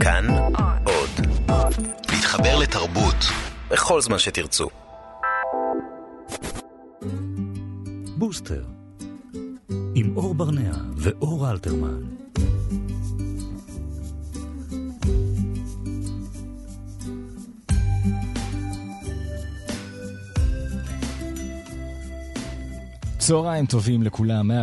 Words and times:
כאן 0.00 0.26
עוד. 0.84 1.26
להתחבר 2.12 2.58
לתרבות 2.58 3.16
בכל 3.70 4.00
זמן 4.00 4.18
שתרצו. 4.18 4.68
בוסטר, 8.18 8.64
עם 9.94 10.16
אור 10.16 10.34
ברנע 10.34 10.72
ואור 10.96 11.50
אלתרמן. 11.50 12.02
צהריים 23.18 23.66
טובים 23.66 24.02
לכולם, 24.02 24.50
104.9 24.50 24.54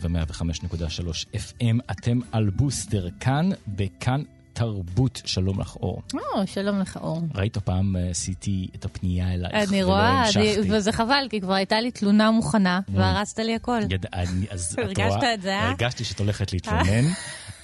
ו-105.3 0.00 1.26
FM, 1.34 1.76
אתם 1.90 2.18
על 2.32 2.50
בוסטר 2.50 3.08
כאן, 3.20 3.48
בכאן 3.68 4.22
תרבות. 4.52 5.22
שלום 5.24 5.60
לך 5.60 5.76
אור. 5.76 6.02
או, 6.14 6.46
שלום 6.46 6.80
לך 6.80 6.96
אור. 6.96 7.22
ראית 7.34 7.58
פעם 7.58 7.96
אה, 7.96 8.10
עשיתי 8.10 8.68
את 8.74 8.84
הפנייה 8.84 9.34
אלייך 9.34 9.68
אני 9.70 9.82
ולא 9.84 9.90
רואה, 9.92 10.08
המשכתי. 10.24 10.54
אני- 10.60 10.76
וזה 10.76 10.92
חבל, 10.92 11.26
כי 11.30 11.40
כבר 11.40 11.54
הייתה 11.54 11.80
לי 11.80 11.90
תלונה 11.90 12.30
מוכנה, 12.30 12.80
והרסת 12.88 13.38
לי 13.38 13.54
הכל. 13.54 13.80
יד... 13.90 14.06
אני, 14.14 14.46
אז 14.50 14.72
את 14.74 14.78
הרגשת 14.78 15.16
רואה- 15.16 15.34
את 15.34 15.42
זה, 15.42 15.54
אה? 15.54 15.68
הרגשתי 15.68 16.04
שאת 16.04 16.18
הולכת 16.20 16.52
להתלונן, 16.52 17.04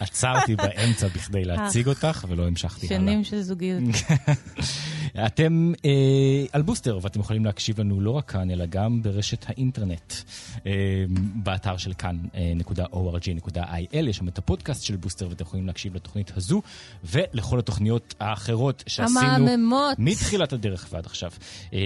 עצרתי 0.00 0.56
באמצע 0.56 1.08
בכדי 1.08 1.44
להציג 1.44 1.88
אותך 1.88 2.24
ולא 2.28 2.46
המשכתי 2.46 2.86
הלאה. 2.86 2.98
שנים 2.98 3.24
של 3.24 3.40
זוגיות. 3.42 3.82
אתם 5.26 5.72
אה, 5.84 6.44
על 6.52 6.62
בוסטר, 6.62 6.98
ואתם 7.02 7.20
יכולים 7.20 7.44
להקשיב 7.44 7.80
לנו 7.80 8.00
לא 8.00 8.10
רק 8.10 8.30
כאן, 8.30 8.50
אלא 8.50 8.66
גם 8.66 9.02
ברשת 9.02 9.44
האינטרנט, 9.48 10.12
אה, 10.66 10.72
באתר 11.34 11.76
של 11.76 11.92
כאן.org.il, 11.92 14.08
יש 14.08 14.16
שם 14.16 14.28
את 14.28 14.38
הפודקאסט 14.38 14.82
של 14.82 14.96
בוסטר, 14.96 15.28
ואתם 15.28 15.42
יכולים 15.42 15.66
להקשיב 15.66 15.94
לתוכנית 15.94 16.32
הזו, 16.36 16.62
ולכל 17.04 17.58
התוכניות 17.58 18.14
האחרות 18.20 18.84
שעשינו 18.86 19.20
המהממות. 19.20 19.98
מתחילת 19.98 20.52
הדרך 20.52 20.88
ועד 20.90 21.06
עכשיו. 21.06 21.30
אה, 21.72 21.78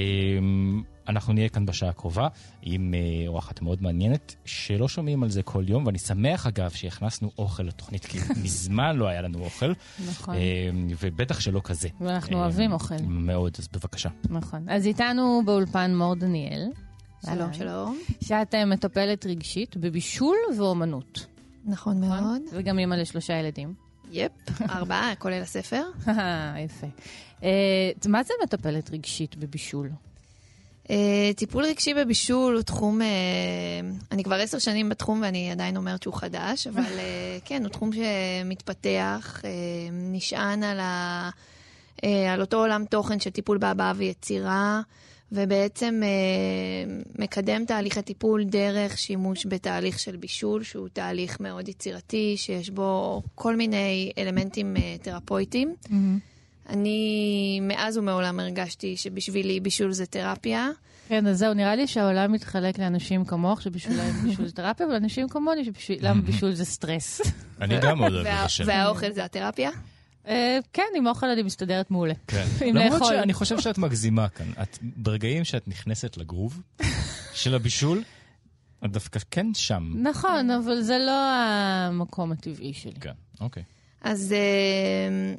אנחנו 1.09 1.33
נהיה 1.33 1.49
כאן 1.49 1.67
בשעה 1.67 1.89
הקרובה 1.89 2.29
עם 2.63 2.95
אה, 2.95 3.29
אורחת 3.29 3.63
מאוד 3.63 3.83
מעניינת, 3.83 4.35
שלא 4.45 4.89
שומעים 4.89 5.23
על 5.23 5.31
זה 5.31 5.43
כל 5.43 5.65
יום, 5.67 5.87
ואני 5.87 5.99
שמח 5.99 6.47
אגב 6.47 6.71
שהכנסנו 6.71 7.31
אוכל 7.39 7.63
לתוכנית, 7.63 8.05
כי 8.05 8.19
מזמן 8.43 8.97
לא 8.97 9.09
היה 9.09 9.23
לנו 9.23 9.45
אוכל, 9.45 9.73
נכון. 10.11 10.35
אה, 10.35 10.41
ובטח 11.01 11.41
שלא 11.41 11.61
כזה. 11.65 11.89
ואנחנו 12.01 12.37
אה, 12.37 12.43
אוהבים 12.43 12.73
אוכל. 12.73 12.95
מאוד, 13.07 13.53
אז 13.59 13.69
בבקשה. 13.73 14.09
נכון. 14.31 14.69
אז 14.69 14.87
איתנו 14.87 15.43
באולפן 15.45 15.95
מאור 15.95 16.15
דניאל. 16.15 16.71
שלום. 17.27 17.53
שלום. 17.53 17.99
שאת 18.21 18.55
מטפלת 18.55 19.27
רגשית 19.27 19.77
בבישול 19.77 20.37
ואומנות. 20.59 21.27
נכון 21.65 22.01
מאוד. 22.01 22.43
וגם 22.53 22.79
אימא 22.79 22.95
לשלושה 22.95 23.35
ילדים. 23.35 23.75
יפ, 24.11 24.33
ארבעה, 24.71 25.13
כולל 25.19 25.43
הספר. 25.43 25.83
יפה. 26.65 26.87
מה 28.09 28.23
זה 28.23 28.35
מטפלת 28.45 28.91
רגשית 28.91 29.37
בבישול? 29.37 29.91
אה, 30.91 31.31
טיפול 31.37 31.65
רגשי 31.65 31.95
בבישול 31.95 32.55
הוא 32.55 32.63
תחום, 32.63 33.03
אה, 33.03 33.07
אני 34.13 34.25
כבר 34.25 34.35
עשר 34.35 34.59
שנים 34.59 34.89
בתחום 34.89 35.23
ואני 35.23 35.51
עדיין 35.51 35.77
אומרת 35.77 36.03
שהוא 36.03 36.15
חדש, 36.15 36.67
אבל 36.67 36.99
אה, 36.99 37.39
כן, 37.45 37.63
הוא 37.63 37.71
תחום 37.71 37.91
שמתפתח, 37.93 39.43
נשען 39.93 40.63
על, 40.63 40.81
ה, 40.81 41.31
על 42.33 42.41
אותו 42.41 42.57
עולם 42.57 42.85
תוכן 42.85 43.21
של 43.21 43.31
טיפול 43.31 43.59
בהבעה 43.59 43.93
ויצירה, 43.97 44.81
ובעצם 45.33 46.03
מקדם 47.19 47.65
תהליכי 47.65 48.03
טיפול 48.03 48.45
דרך 48.45 48.99
שימוש 48.99 49.47
בתהליך 49.47 49.99
של 49.99 50.17
בישול, 50.17 50.63
שהוא 50.63 50.89
תהליך 50.93 51.41
מאוד 51.41 51.69
יצירתי, 51.69 52.35
שיש 52.37 52.71
בו 52.71 53.23
כל 53.35 53.57
מיני 53.57 54.13
אלמנטים 54.19 54.77
תרפויטיים. 55.03 55.75
אני 56.69 57.59
מאז 57.63 57.97
ומעולם 57.97 58.41
הרגשתי 58.41 58.97
שבשבילי 58.97 59.61
בישול 59.61 59.93
זה 59.93 60.07
תרפיה. 60.07 60.69
כן, 61.09 61.27
אז 61.27 61.39
זהו, 61.39 61.55
נראה 61.55 61.77
לי 61.77 61.87
שהעולם 61.87 62.33
מתחלק 62.33 62.79
לאנשים 62.79 63.25
כמוך, 63.25 63.63
שבשבילם 63.63 64.11
בישול 64.25 64.47
זה 64.47 64.53
תרפיה, 64.53 64.87
ולאנשים 64.87 65.29
כמוני, 65.29 65.65
שבשבילם 65.65 66.23
בישול 66.25 66.53
זה 66.53 66.65
סטרס. 66.65 67.21
אני 67.61 67.75
גם 67.83 67.99
מאוד 67.99 68.13
אוהב 68.13 68.27
וה- 68.27 68.43
לבשל. 68.43 68.65
והאוכל 68.67 69.13
זה 69.13 69.25
התרפיה? 69.25 69.71
אה, 70.29 70.59
כן, 70.73 70.83
עם 70.97 71.07
אוכל 71.07 71.27
אני 71.31 71.43
מסתדרת 71.43 71.91
מעולה. 71.91 72.15
כן. 72.27 72.47
למרות. 72.75 73.05
שאני 73.09 73.33
חושב 73.33 73.61
שאת 73.61 73.79
מגזימה 73.79 74.29
כאן. 74.29 74.47
את, 74.63 74.79
ברגעים 74.83 75.45
שאת 75.45 75.69
נכנסת 75.69 76.17
לגרוב 76.17 76.63
של 77.35 77.55
הבישול, 77.55 78.03
את 78.85 78.93
דווקא 78.93 79.21
כן 79.31 79.47
שם. 79.55 79.93
נכון, 79.97 80.51
אבל 80.51 80.81
זה 80.81 80.99
לא 80.99 81.13
המקום 81.35 82.33
הטבעי 82.33 82.73
שלי. 82.75 82.93
כן, 83.01 83.13
אוקיי. 83.41 83.63
אז 84.03 84.33
אה, 84.33 85.35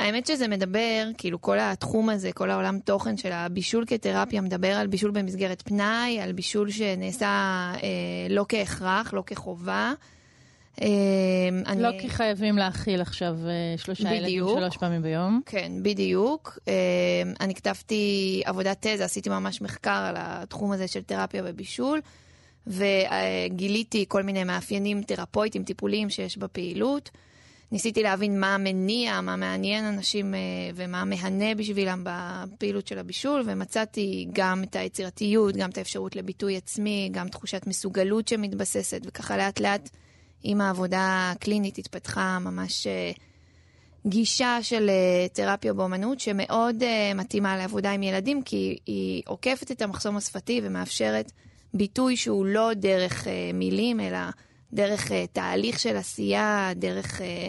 האמת 0.00 0.26
שזה 0.26 0.48
מדבר, 0.48 1.08
כאילו 1.18 1.40
כל 1.40 1.58
התחום 1.60 2.08
הזה, 2.10 2.32
כל 2.32 2.50
העולם 2.50 2.78
תוכן 2.78 3.16
של 3.16 3.32
הבישול 3.32 3.84
כתרפיה 3.86 4.40
מדבר 4.40 4.72
על 4.76 4.86
בישול 4.86 5.10
במסגרת 5.10 5.62
פנאי, 5.62 6.20
על 6.20 6.32
בישול 6.32 6.70
שנעשה 6.70 7.26
אה, 7.82 7.88
לא 8.30 8.46
כהכרח, 8.48 9.14
לא 9.14 9.22
כחובה. 9.26 9.92
אה, 10.82 10.86
אני- 11.66 11.82
לא 11.82 11.88
כי 12.00 12.08
חייבים 12.10 12.56
להאכיל 12.58 13.00
עכשיו 13.00 13.36
אה, 13.46 13.78
שלושה 13.78 14.02
ילדים 14.14 14.22
בדיוק. 14.24 14.58
שלוש 14.58 14.76
פעמים 14.76 15.02
ביום. 15.02 15.40
כן, 15.46 15.72
בדיוק. 15.82 16.58
אה, 16.68 16.72
אני 17.40 17.54
כתבתי 17.54 18.42
עבודת 18.44 18.86
תזה, 18.86 19.04
עשיתי 19.04 19.28
ממש 19.30 19.62
מחקר 19.62 19.90
על 20.08 20.14
התחום 20.18 20.72
הזה 20.72 20.88
של 20.88 21.02
תרפיה 21.02 21.42
ובישול, 21.46 22.00
וגיליתי 22.66 24.04
כל 24.08 24.22
מיני 24.22 24.44
מאפיינים 24.44 25.02
תרפויטיים, 25.02 25.64
טיפוליים 25.64 26.10
שיש 26.10 26.38
בפעילות. 26.38 27.10
ניסיתי 27.72 28.02
להבין 28.02 28.40
מה 28.40 28.58
מניע, 28.58 29.20
מה 29.20 29.36
מעניין 29.36 29.84
אנשים 29.84 30.34
אה, 30.34 30.40
ומה 30.74 31.04
מהנה 31.04 31.54
בשבילם 31.54 32.04
בפעילות 32.04 32.86
של 32.86 32.98
הבישול, 32.98 33.42
ומצאתי 33.46 34.28
גם 34.32 34.62
את 34.62 34.76
היצירתיות, 34.76 35.56
גם 35.56 35.70
את 35.70 35.78
האפשרות 35.78 36.16
לביטוי 36.16 36.56
עצמי, 36.56 37.08
גם 37.12 37.28
תחושת 37.28 37.66
מסוגלות 37.66 38.28
שמתבססת, 38.28 39.00
וככה 39.04 39.36
לאט 39.36 39.60
לאט 39.60 39.90
עם 40.42 40.60
העבודה 40.60 41.32
הקלינית 41.34 41.78
התפתחה 41.78 42.38
ממש... 42.38 42.86
אה, 42.86 43.12
גישה 44.08 44.58
של 44.62 44.90
אה, 44.90 45.28
תרפיה 45.32 45.72
באומנות 45.72 46.20
שמאוד 46.20 46.82
מתאימה 47.14 47.56
לעבודה 47.56 47.90
עם 47.90 48.02
ילדים, 48.02 48.42
כי 48.42 48.78
היא 48.86 49.22
עוקפת 49.26 49.70
את 49.70 49.82
המחסום 49.82 50.16
השפתי 50.16 50.60
ומאפשרת 50.64 51.32
ביטוי 51.74 52.16
שהוא 52.16 52.46
לא 52.46 52.74
דרך 52.74 53.26
מילים, 53.54 54.00
אלא 54.00 54.18
דרך 54.72 55.12
אה, 55.12 55.24
תהליך 55.32 55.78
של 55.78 55.96
עשייה, 55.96 56.70
דרך 56.76 57.20
אה, 57.20 57.48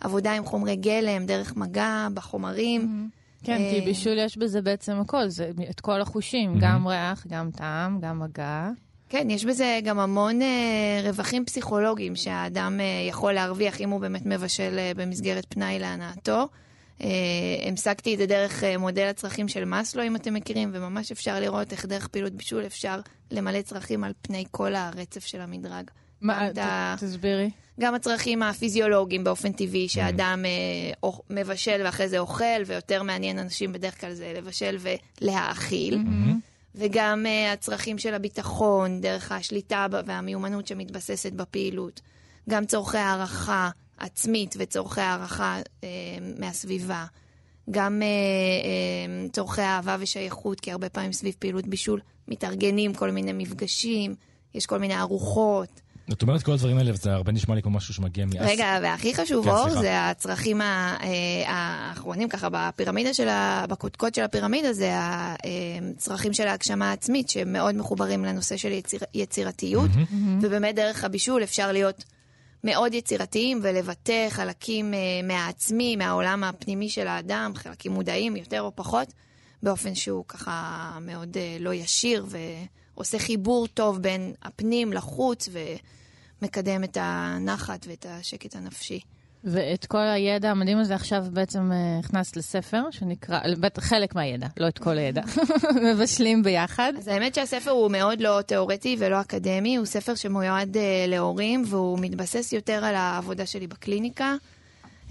עבודה 0.00 0.32
עם 0.32 0.44
חומרי 0.44 0.76
גלם, 0.76 1.26
דרך 1.26 1.56
מגע 1.56 2.08
בחומרים. 2.14 3.10
כן, 3.44 3.60
אה, 3.60 3.70
כי 3.70 3.80
בישול 3.80 4.18
יש 4.18 4.38
בזה 4.38 4.62
בעצם 4.62 5.00
הכל, 5.00 5.28
זה 5.28 5.50
את 5.70 5.80
כל 5.80 6.00
החושים, 6.00 6.54
גם 6.60 6.86
ריח, 6.86 7.26
גם 7.28 7.50
טעם, 7.50 8.00
גם 8.00 8.18
מגע. 8.18 8.70
כן, 9.08 9.30
יש 9.30 9.44
בזה 9.44 9.80
גם 9.84 9.98
המון 9.98 10.42
אה, 10.42 11.00
רווחים 11.04 11.44
פסיכולוגיים 11.44 12.16
שהאדם 12.16 12.80
אה, 12.80 13.06
יכול 13.08 13.32
להרוויח 13.32 13.80
אם 13.80 13.90
הוא 13.90 14.00
באמת 14.00 14.26
מבשל 14.26 14.78
אה, 14.78 14.92
במסגרת 14.96 15.46
פנאי 15.48 15.78
להנאתו. 15.78 16.48
אה, 17.02 17.08
המשגתי 17.68 18.14
את 18.14 18.18
זה 18.18 18.26
דרך 18.26 18.64
אה, 18.64 18.78
מודל 18.78 19.06
הצרכים 19.06 19.48
של 19.48 19.64
מאסלו, 19.64 20.02
אם 20.02 20.16
אתם 20.16 20.34
מכירים, 20.34 20.70
וממש 20.72 21.12
אפשר 21.12 21.40
לראות 21.40 21.72
איך 21.72 21.86
דרך 21.86 22.08
פעילות 22.08 22.32
בישול 22.32 22.66
אפשר 22.66 23.00
למלא 23.30 23.62
צרכים 23.62 24.04
על 24.04 24.12
פני 24.22 24.44
כל 24.50 24.74
הרצף 24.74 25.24
של 25.24 25.40
המדרג. 25.40 25.90
מה, 26.22 26.38
גם 26.44 26.50
את 26.50 26.58
ה- 26.58 26.94
ת- 26.98 27.04
תסבירי. 27.04 27.50
גם 27.80 27.94
הצרכים 27.94 28.42
הפיזיולוגיים 28.42 29.24
באופן 29.24 29.52
טבעי, 29.52 29.88
שאדם 29.88 30.42
אה, 30.44 30.50
אוכ- 31.10 31.22
מבשל 31.30 31.80
ואחרי 31.84 32.08
זה 32.08 32.18
אוכל, 32.18 32.62
ויותר 32.66 33.02
מעניין 33.02 33.38
אנשים 33.38 33.72
בדרך 33.72 34.00
כלל 34.00 34.14
זה 34.14 34.32
לבשל 34.36 34.76
ולהאכיל. 35.20 35.98
וגם 36.74 37.26
uh, 37.26 37.52
הצרכים 37.52 37.98
של 37.98 38.14
הביטחון, 38.14 39.00
דרך 39.00 39.32
השליטה 39.32 39.86
והמיומנות 40.06 40.66
שמתבססת 40.66 41.32
בפעילות. 41.32 42.00
גם 42.48 42.66
צורכי 42.66 42.98
הערכה 42.98 43.70
עצמית 43.98 44.54
וצורכי 44.58 45.00
הערכה 45.00 45.60
uh, 45.60 45.84
מהסביבה. 46.38 47.04
גם 47.70 48.02
uh, 48.02 48.64
uh, 49.26 49.32
צורכי 49.32 49.60
אהבה 49.60 49.96
ושייכות, 50.00 50.60
כי 50.60 50.72
הרבה 50.72 50.88
פעמים 50.88 51.12
סביב 51.12 51.34
פעילות 51.38 51.66
בישול 51.66 52.00
מתארגנים 52.28 52.94
כל 52.94 53.10
מיני 53.10 53.32
מפגשים, 53.32 54.14
יש 54.54 54.66
כל 54.66 54.78
מיני 54.78 54.98
ארוחות. 55.00 55.80
את 56.12 56.22
אומרת 56.22 56.42
כל 56.42 56.52
הדברים 56.52 56.78
האלה, 56.78 56.92
וזה 56.92 57.12
הרבה 57.12 57.32
נשמע 57.32 57.54
לי 57.54 57.62
כמו 57.62 57.72
משהו 57.72 57.94
שמגיע 57.94 58.26
מאס. 58.26 58.36
רגע, 58.40 58.78
והכי 58.82 59.14
חשוב, 59.14 59.44
כן, 59.44 59.50
אור, 59.50 59.64
סליחה. 59.64 59.80
זה 59.80 60.08
הצרכים 60.08 60.60
אה, 60.60 60.96
האחרונים 61.46 62.28
ככה 62.28 62.48
בפירמידה 62.52 63.14
של 63.14 63.28
ה... 63.28 63.64
בקודקוד 63.68 64.14
של 64.14 64.22
הפירמידה, 64.22 64.72
זה 64.72 64.92
הצרכים 64.94 66.32
של 66.32 66.48
ההגשמה 66.48 66.90
העצמית, 66.90 67.28
שמאוד 67.28 67.74
מחוברים 67.74 68.24
לנושא 68.24 68.56
של 68.56 68.72
יציר... 68.72 69.00
יצירתיות, 69.14 69.90
ובאמת 70.40 70.74
דרך 70.74 71.04
הבישול 71.04 71.42
אפשר 71.42 71.72
להיות 71.72 72.04
מאוד 72.64 72.94
יצירתיים 72.94 73.60
ולבטא 73.62 74.26
חלקים 74.30 74.94
אה, 74.94 74.98
מהעצמי, 75.22 75.96
מהעולם 75.96 76.44
הפנימי 76.44 76.88
של 76.88 77.06
האדם, 77.06 77.52
חלקים 77.54 77.92
מודעים 77.92 78.36
יותר 78.36 78.60
או 78.60 78.72
פחות, 78.74 79.12
באופן 79.62 79.94
שהוא 79.94 80.24
ככה 80.28 80.98
מאוד 81.00 81.36
אה, 81.36 81.56
לא 81.60 81.74
ישיר 81.74 82.26
ועושה 83.02 83.18
חיבור 83.18 83.66
טוב 83.66 83.98
בין 83.98 84.32
הפנים 84.42 84.92
לחוץ 84.92 85.48
ומקדם 86.42 86.84
את 86.84 86.98
הנחת 87.00 87.86
ואת 87.88 88.06
השקט 88.08 88.56
הנפשי. 88.56 89.00
ואת 89.44 89.86
כל 89.86 89.98
הידע 89.98 90.50
המדהים 90.50 90.78
הזה 90.78 90.94
עכשיו 90.94 91.24
בעצם 91.32 91.72
אה, 91.72 91.98
הכנס 91.98 92.36
לספר, 92.36 92.82
שנקרא, 92.90 93.40
חלק 93.78 94.14
מהידע, 94.14 94.46
לא 94.56 94.68
את 94.68 94.78
כל 94.78 94.98
הידע, 94.98 95.22
מבשלים 95.86 96.42
ביחד. 96.42 96.92
אז 96.98 97.08
האמת 97.08 97.34
שהספר 97.34 97.70
הוא 97.70 97.90
מאוד 97.90 98.20
לא 98.20 98.42
תיאורטי 98.42 98.96
ולא 98.98 99.20
אקדמי, 99.20 99.76
הוא 99.76 99.86
ספר 99.86 100.14
שמיועד 100.14 100.76
uh, 100.76 100.78
להורים, 101.08 101.64
והוא 101.66 101.98
מתבסס 102.00 102.52
יותר 102.52 102.84
על 102.84 102.94
העבודה 102.94 103.46
שלי 103.46 103.66
בקליניקה. 103.66 104.34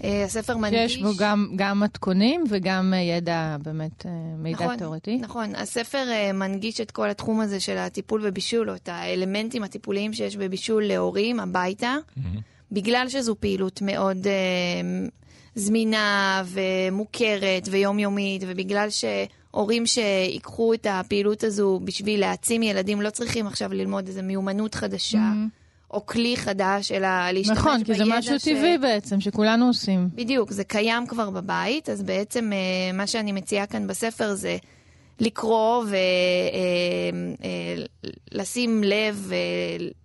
Uh, 0.02 0.04
הספר 0.24 0.56
מנגיש... 0.56 0.92
שיש 0.92 1.02
בו 1.02 1.10
גם, 1.18 1.48
גם 1.56 1.80
מתכונים 1.80 2.44
וגם 2.48 2.92
uh, 2.92 2.96
ידע, 2.96 3.56
באמת, 3.62 4.02
uh, 4.02 4.08
מידע 4.38 4.64
נכון, 4.64 4.76
תיאורטי. 4.76 5.16
נכון, 5.16 5.54
הספר 5.54 6.04
מנגיש 6.34 6.80
את 6.80 6.90
כל 6.90 7.10
התחום 7.10 7.40
הזה 7.40 7.60
של 7.60 7.78
הטיפול 7.78 8.30
בבישול, 8.30 8.70
או 8.70 8.74
את 8.74 8.88
האלמנטים 8.88 9.62
הטיפוליים 9.62 10.12
שיש 10.12 10.36
בבישול 10.36 10.84
להורים 10.84 11.40
הביתה. 11.40 11.96
Mm-hmm. 11.96 12.40
בגלל 12.72 13.08
שזו 13.08 13.36
פעילות 13.40 13.82
מאוד 13.82 14.26
אה, 14.26 14.32
זמינה 15.54 16.42
ומוכרת 16.46 17.68
ויומיומית, 17.70 18.42
ובגלל 18.46 18.88
שהורים 18.90 19.86
שיקחו 19.86 20.74
את 20.74 20.86
הפעילות 20.90 21.44
הזו 21.44 21.80
בשביל 21.84 22.20
להעצים 22.20 22.62
ילדים 22.62 23.00
לא 23.00 23.10
צריכים 23.10 23.46
עכשיו 23.46 23.72
ללמוד 23.72 24.06
איזו 24.06 24.22
מיומנות 24.22 24.74
חדשה. 24.74 25.18
Mm-hmm. 25.18 25.61
או 25.92 26.06
כלי 26.06 26.36
חדש, 26.36 26.92
אלא 26.92 27.08
להשתמש 27.32 27.58
נכון, 27.58 27.78
בידע 27.78 27.94
ש... 27.94 27.98
נכון, 28.00 28.04
כי 28.06 28.10
זה 28.10 28.18
משהו 28.18 28.40
ש... 28.40 28.44
טבעי 28.44 28.78
בעצם, 28.78 29.20
שכולנו 29.20 29.66
עושים. 29.66 30.08
בדיוק, 30.14 30.50
זה 30.50 30.64
קיים 30.64 31.06
כבר 31.06 31.30
בבית, 31.30 31.88
אז 31.88 32.02
בעצם 32.02 32.52
אה, 32.52 32.92
מה 32.92 33.06
שאני 33.06 33.32
מציעה 33.32 33.66
כאן 33.66 33.86
בספר 33.86 34.34
זה 34.34 34.56
לקרוא 35.20 35.84
ולשים 38.32 38.84
אה, 38.84 38.88
לב 38.88 39.32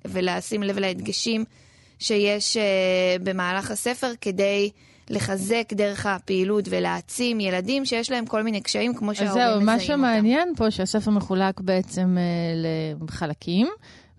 ולשים 0.05 0.63
לב 0.63 0.77
להדגשים 0.77 1.45
שיש 1.99 2.57
במהלך 3.23 3.71
הספר 3.71 4.11
כדי 4.21 4.69
לחזק 5.09 5.73
דרך 5.73 6.05
הפעילות 6.05 6.65
ולהעצים 6.69 7.39
ילדים 7.39 7.85
שיש 7.85 8.11
להם 8.11 8.25
כל 8.25 8.43
מיני 8.43 8.61
קשיים, 8.61 8.93
כמו 8.93 9.15
שההורים 9.15 9.33
מזהים 9.33 9.53
אותם. 9.53 9.53
אז 9.53 9.59
זהו, 9.59 9.65
מה 9.65 9.79
שמעניין 9.79 10.53
פה, 10.57 10.71
שהספר 10.71 11.11
מחולק 11.11 11.59
בעצם 11.59 12.17
uh, 12.17 13.03
לחלקים. 13.03 13.67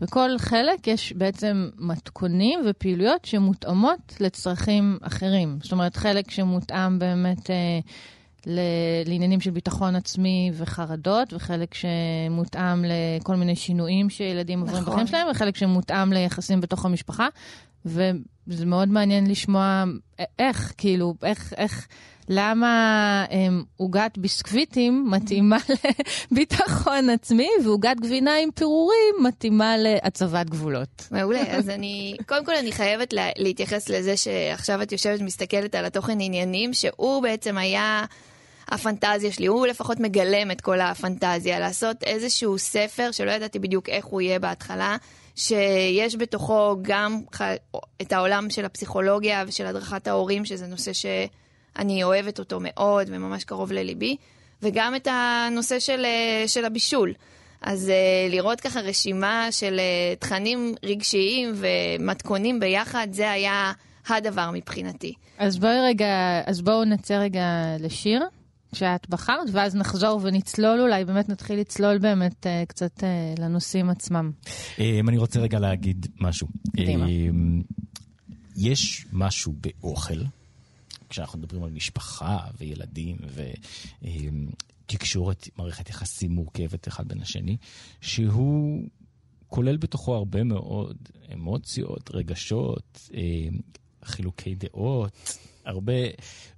בכל 0.00 0.30
חלק 0.38 0.86
יש 0.86 1.12
בעצם 1.12 1.70
מתכונים 1.78 2.60
ופעילויות 2.66 3.24
שמותאמות 3.24 4.16
לצרכים 4.20 4.98
אחרים. 5.02 5.58
זאת 5.62 5.72
אומרת, 5.72 5.96
חלק 5.96 6.30
שמותאם 6.30 6.98
באמת 6.98 7.50
אה, 7.50 7.78
לעניינים 9.06 9.40
של 9.40 9.50
ביטחון 9.50 9.96
עצמי 9.96 10.50
וחרדות, 10.54 11.32
וחלק 11.32 11.74
שמותאם 11.74 12.84
לכל 12.84 13.36
מיני 13.36 13.56
שינויים 13.56 14.10
שילדים 14.10 14.60
עוברים 14.60 14.80
נכון. 14.80 14.92
בחיים 14.92 15.06
שלהם, 15.06 15.26
וחלק 15.30 15.56
שמותאם 15.56 16.12
ליחסים 16.12 16.60
בתוך 16.60 16.84
המשפחה. 16.84 17.28
וזה 17.88 18.66
מאוד 18.66 18.88
מעניין 18.88 19.30
לשמוע 19.30 19.84
איך, 20.38 20.72
כאילו, 20.76 21.14
איך, 21.22 21.52
איך, 21.56 21.88
למה 22.28 23.24
אמ, 23.30 23.62
עוגת 23.76 24.18
ביסקוויטים 24.18 25.06
מתאימה 25.10 25.56
לביטחון 26.32 27.10
עצמי, 27.10 27.48
ועוגת 27.64 27.96
גבינה 28.00 28.36
עם 28.36 28.50
פירורים 28.50 29.14
מתאימה 29.22 29.76
להצבת 29.76 30.50
גבולות. 30.50 31.08
מעולה, 31.10 31.42
אז 31.58 31.68
אני, 31.68 32.16
קודם 32.26 32.44
כל 32.44 32.54
אני 32.54 32.72
חייבת 32.72 33.12
לה, 33.12 33.28
להתייחס 33.36 33.88
לזה 33.88 34.16
שעכשיו 34.16 34.82
את 34.82 34.92
יושבת 34.92 35.20
מסתכלת 35.20 35.74
על 35.74 35.84
התוכן 35.84 36.20
עניינים, 36.20 36.74
שהוא 36.74 37.22
בעצם 37.22 37.58
היה... 37.58 38.04
הפנטזיה 38.70 39.32
שלי, 39.32 39.46
הוא 39.46 39.66
לפחות 39.66 40.00
מגלם 40.00 40.50
את 40.50 40.60
כל 40.60 40.80
הפנטזיה, 40.80 41.58
לעשות 41.60 42.02
איזשהו 42.02 42.58
ספר 42.58 43.10
שלא 43.12 43.30
ידעתי 43.30 43.58
בדיוק 43.58 43.88
איך 43.88 44.04
הוא 44.04 44.20
יהיה 44.20 44.38
בהתחלה, 44.38 44.96
שיש 45.38 46.16
בתוכו 46.16 46.76
גם 46.82 47.20
את 48.02 48.12
העולם 48.12 48.50
של 48.50 48.64
הפסיכולוגיה 48.64 49.44
ושל 49.46 49.66
הדרכת 49.66 50.06
ההורים, 50.06 50.44
שזה 50.44 50.66
נושא 50.66 50.92
שאני 50.92 52.04
אוהבת 52.04 52.38
אותו 52.38 52.58
מאוד 52.60 53.06
וממש 53.10 53.44
קרוב 53.44 53.72
לליבי, 53.72 54.16
וגם 54.62 54.94
את 54.94 55.08
הנושא 55.10 55.78
של, 55.78 56.06
של 56.46 56.64
הבישול. 56.64 57.14
אז 57.62 57.88
uh, 57.88 58.32
לראות 58.32 58.60
ככה 58.60 58.80
רשימה 58.80 59.48
של 59.50 59.80
uh, 59.80 60.20
תכנים 60.20 60.74
רגשיים 60.82 61.54
ומתכונים 61.54 62.60
ביחד, 62.60 63.08
זה 63.10 63.30
היה 63.30 63.72
הדבר 64.08 64.50
מבחינתי. 64.52 65.14
אז 65.38 65.58
בואי 65.58 65.80
רגע, 65.80 66.42
אז 66.46 66.60
בואו 66.60 66.84
נצא 66.84 67.14
רגע 67.14 67.42
לשיר. 67.80 68.22
שאת 68.72 69.08
בחרת, 69.08 69.48
ואז 69.52 69.76
נחזור 69.76 70.20
ונצלול 70.22 70.80
אולי, 70.80 71.04
באמת 71.04 71.28
נתחיל 71.28 71.60
לצלול 71.60 71.98
באמת 71.98 72.46
uh, 72.46 72.66
קצת 72.66 72.98
uh, 72.98 73.40
לנושאים 73.40 73.90
עצמם. 73.90 74.30
Um, 74.76 74.80
אני 75.08 75.18
רוצה 75.18 75.40
רגע 75.40 75.58
להגיד 75.58 76.06
משהו. 76.20 76.48
קדימה. 76.76 77.06
Um, 77.06 77.08
יש 78.56 79.06
משהו 79.12 79.54
באוכל, 79.60 80.22
כשאנחנו 81.08 81.38
מדברים 81.38 81.64
על 81.64 81.70
משפחה 81.70 82.38
וילדים 82.58 83.16
ותקשורת, 84.02 85.46
um, 85.46 85.50
מערכת 85.58 85.88
יחסים 85.90 86.30
מורכבת 86.30 86.88
אחד 86.88 87.08
בין 87.08 87.20
השני, 87.20 87.56
שהוא 88.00 88.82
כולל 89.46 89.76
בתוכו 89.76 90.14
הרבה 90.14 90.44
מאוד 90.44 90.96
אמוציות, 91.34 92.10
רגשות, 92.14 93.10
um, 93.10 93.78
חילוקי 94.04 94.54
דעות, 94.54 95.38
הרבה, 95.64 95.92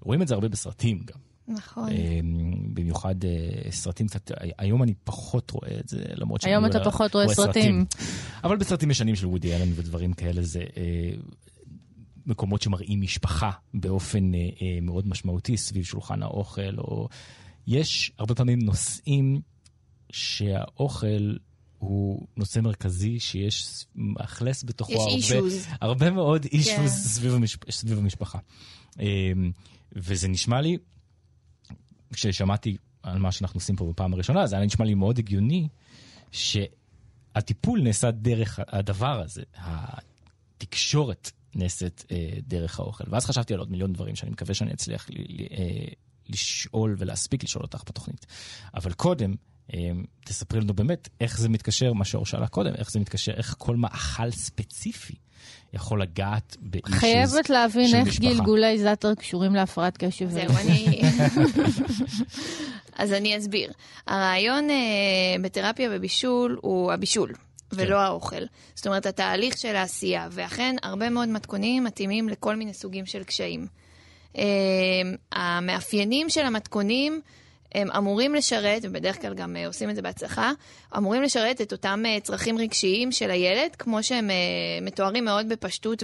רואים 0.01 0.23
את 0.23 0.29
זה 0.29 0.35
הרבה 0.35 0.49
בסרטים 0.49 0.99
גם. 1.05 1.30
נכון. 1.49 1.89
אמ, 1.93 2.75
במיוחד 2.75 3.25
אה, 3.25 3.71
סרטים 3.71 4.07
קצת, 4.07 4.31
היום 4.59 4.83
אני 4.83 4.95
פחות 5.05 5.51
רואה 5.51 5.81
את 5.81 5.89
זה, 5.89 6.05
למרות 6.15 6.41
שאני... 6.41 6.53
היום 6.53 6.67
אתה 6.67 6.81
פחות 6.85 7.15
רואה 7.15 7.29
סרטים. 7.29 7.85
אבל 8.45 8.57
בסרטים 8.57 8.91
ישנים 8.91 9.17
של 9.17 9.27
וודי 9.27 9.57
אלן 9.57 9.69
ודברים 9.75 10.13
כאלה, 10.13 10.43
זה 10.43 10.61
אה, 10.77 11.11
מקומות 12.27 12.63
שמראים 12.63 13.01
משפחה 13.01 13.51
באופן 13.75 14.35
אה, 14.35 14.41
מאוד 14.83 15.09
משמעותי 15.09 15.57
סביב 15.57 15.85
שולחן 15.85 16.23
האוכל, 16.23 16.79
או 16.79 17.09
יש 17.67 18.13
הרבה 18.19 18.35
פעמים 18.35 18.59
נושאים 18.59 19.41
שהאוכל... 20.13 21.37
הוא 21.81 22.27
נושא 22.37 22.61
מרכזי 22.61 23.21
שיש 23.21 23.87
מאכלס 23.95 24.65
בתוכו 24.65 24.93
הרבה, 24.93 25.47
הרבה 25.81 26.11
מאוד 26.11 26.45
אישוז 26.45 26.77
כן. 26.77 26.89
סביב, 26.89 27.35
המשפ... 27.35 27.71
סביב 27.71 27.99
המשפחה. 27.99 28.39
אמ, 29.01 29.51
וזה 29.97 30.29
נשמע 30.29 30.61
לי 30.61 30.77
כששמעתי 32.13 32.77
על 33.03 33.19
מה 33.19 33.33
שאנחנו 33.33 33.59
עושים 33.59 33.77
פה 33.77 33.85
בפעם 33.85 34.13
הראשונה, 34.13 34.47
זה 34.47 34.57
היה 34.57 34.65
נשמע 34.65 34.87
לי 34.87 34.95
מאוד 34.95 35.19
הגיוני 35.19 35.69
שהטיפול 36.33 37.83
נעשה 37.83 38.11
דרך 38.11 38.61
הדבר 38.69 39.21
הזה, 39.21 39.43
התקשורת 39.57 41.31
נעשית 41.55 42.05
אה, 42.13 42.31
דרך 42.47 42.81
האוכל. 42.81 43.05
ואז 43.09 43.27
חשבתי 43.27 43.55
על 43.55 43.61
עוד 43.61 43.71
מיליון 43.71 43.93
דברים 43.93 44.17
שאני 44.17 44.31
מקווה 44.31 44.55
שאני 44.55 44.73
אצליח 44.73 45.07
ל, 45.11 45.15
ל, 45.19 45.47
אה, 45.51 45.93
לשאול 46.29 46.97
ולהספיק 46.99 47.45
לשאול 47.45 47.65
אותך 47.65 47.83
בתוכנית. 47.87 48.27
אבל 48.75 48.93
קודם, 48.93 49.35
אה, 49.75 49.91
תספרי 50.25 50.61
לנו 50.61 50.75
באמת 50.75 51.09
איך 51.21 51.39
זה 51.39 51.49
מתקשר, 51.49 51.93
מה 51.93 52.05
שאור 52.05 52.27
שאלה 52.27 52.49
קודם, 52.49 52.75
איך 52.75 52.91
זה 52.91 53.01
מתקשר, 53.01 53.33
איך 53.33 53.55
כל 53.59 53.77
מאכל 53.77 54.31
ספציפי 54.31 55.15
יכול 55.73 56.03
לגעת 56.03 56.57
באישוז 56.61 56.91
של 56.91 56.97
משפחה. 56.97 57.07
חייבת 57.07 57.51
להבין 57.51 57.95
איך 57.95 58.21
גלגולי 58.21 58.79
זאטר 58.79 59.15
קשורים 59.15 59.55
להפרעת 59.55 59.97
קשב. 59.97 60.31
זהו, 60.31 60.57
אני... 60.61 61.01
אז 63.01 63.13
אני 63.13 63.39
אסביר. 63.39 63.73
הרעיון 64.07 64.69
uh, 64.69 65.43
בתרפיה 65.43 65.91
בבישול 65.91 66.59
הוא 66.63 66.93
הבישול. 66.93 67.33
ולא 67.73 67.97
כן. 67.97 68.03
האוכל. 68.03 68.43
זאת 68.75 68.87
אומרת, 68.87 69.07
התהליך 69.07 69.59
של 69.59 69.77
העשייה, 69.77 70.29
ואכן 70.31 70.77
הרבה 70.83 71.11
מאוד 71.11 71.29
מתכונים 71.29 71.85
מתאימים 71.85 72.29
לכל 72.29 72.57
מיני 72.57 72.75
סוגים 72.75 73.07
של 73.07 73.25
קשיים. 73.25 73.67
Uh, 74.35 74.39
המאפיינים 75.33 76.31
של 76.31 76.47
המתכונים 76.47 77.21
הם 77.75 77.91
אמורים 77.91 78.35
לשרת, 78.35 78.83
ובדרך 78.85 79.21
כלל 79.21 79.35
גם 79.35 79.57
uh, 79.57 79.67
עושים 79.67 79.91
את 79.91 79.97
זה 79.97 80.03
בהצלחה, 80.03 80.53
אמורים 80.97 81.23
לשרת 81.23 81.61
את 81.61 81.73
אותם 81.73 82.03
uh, 82.07 82.21
צרכים 82.23 82.59
רגשיים 82.59 83.13
של 83.13 83.31
הילד, 83.31 83.77
כמו 83.79 84.03
שהם 84.03 84.31
uh, 84.31 84.85
מתוארים 84.85 85.25
מאוד 85.25 85.49
בפשטות 85.49 86.03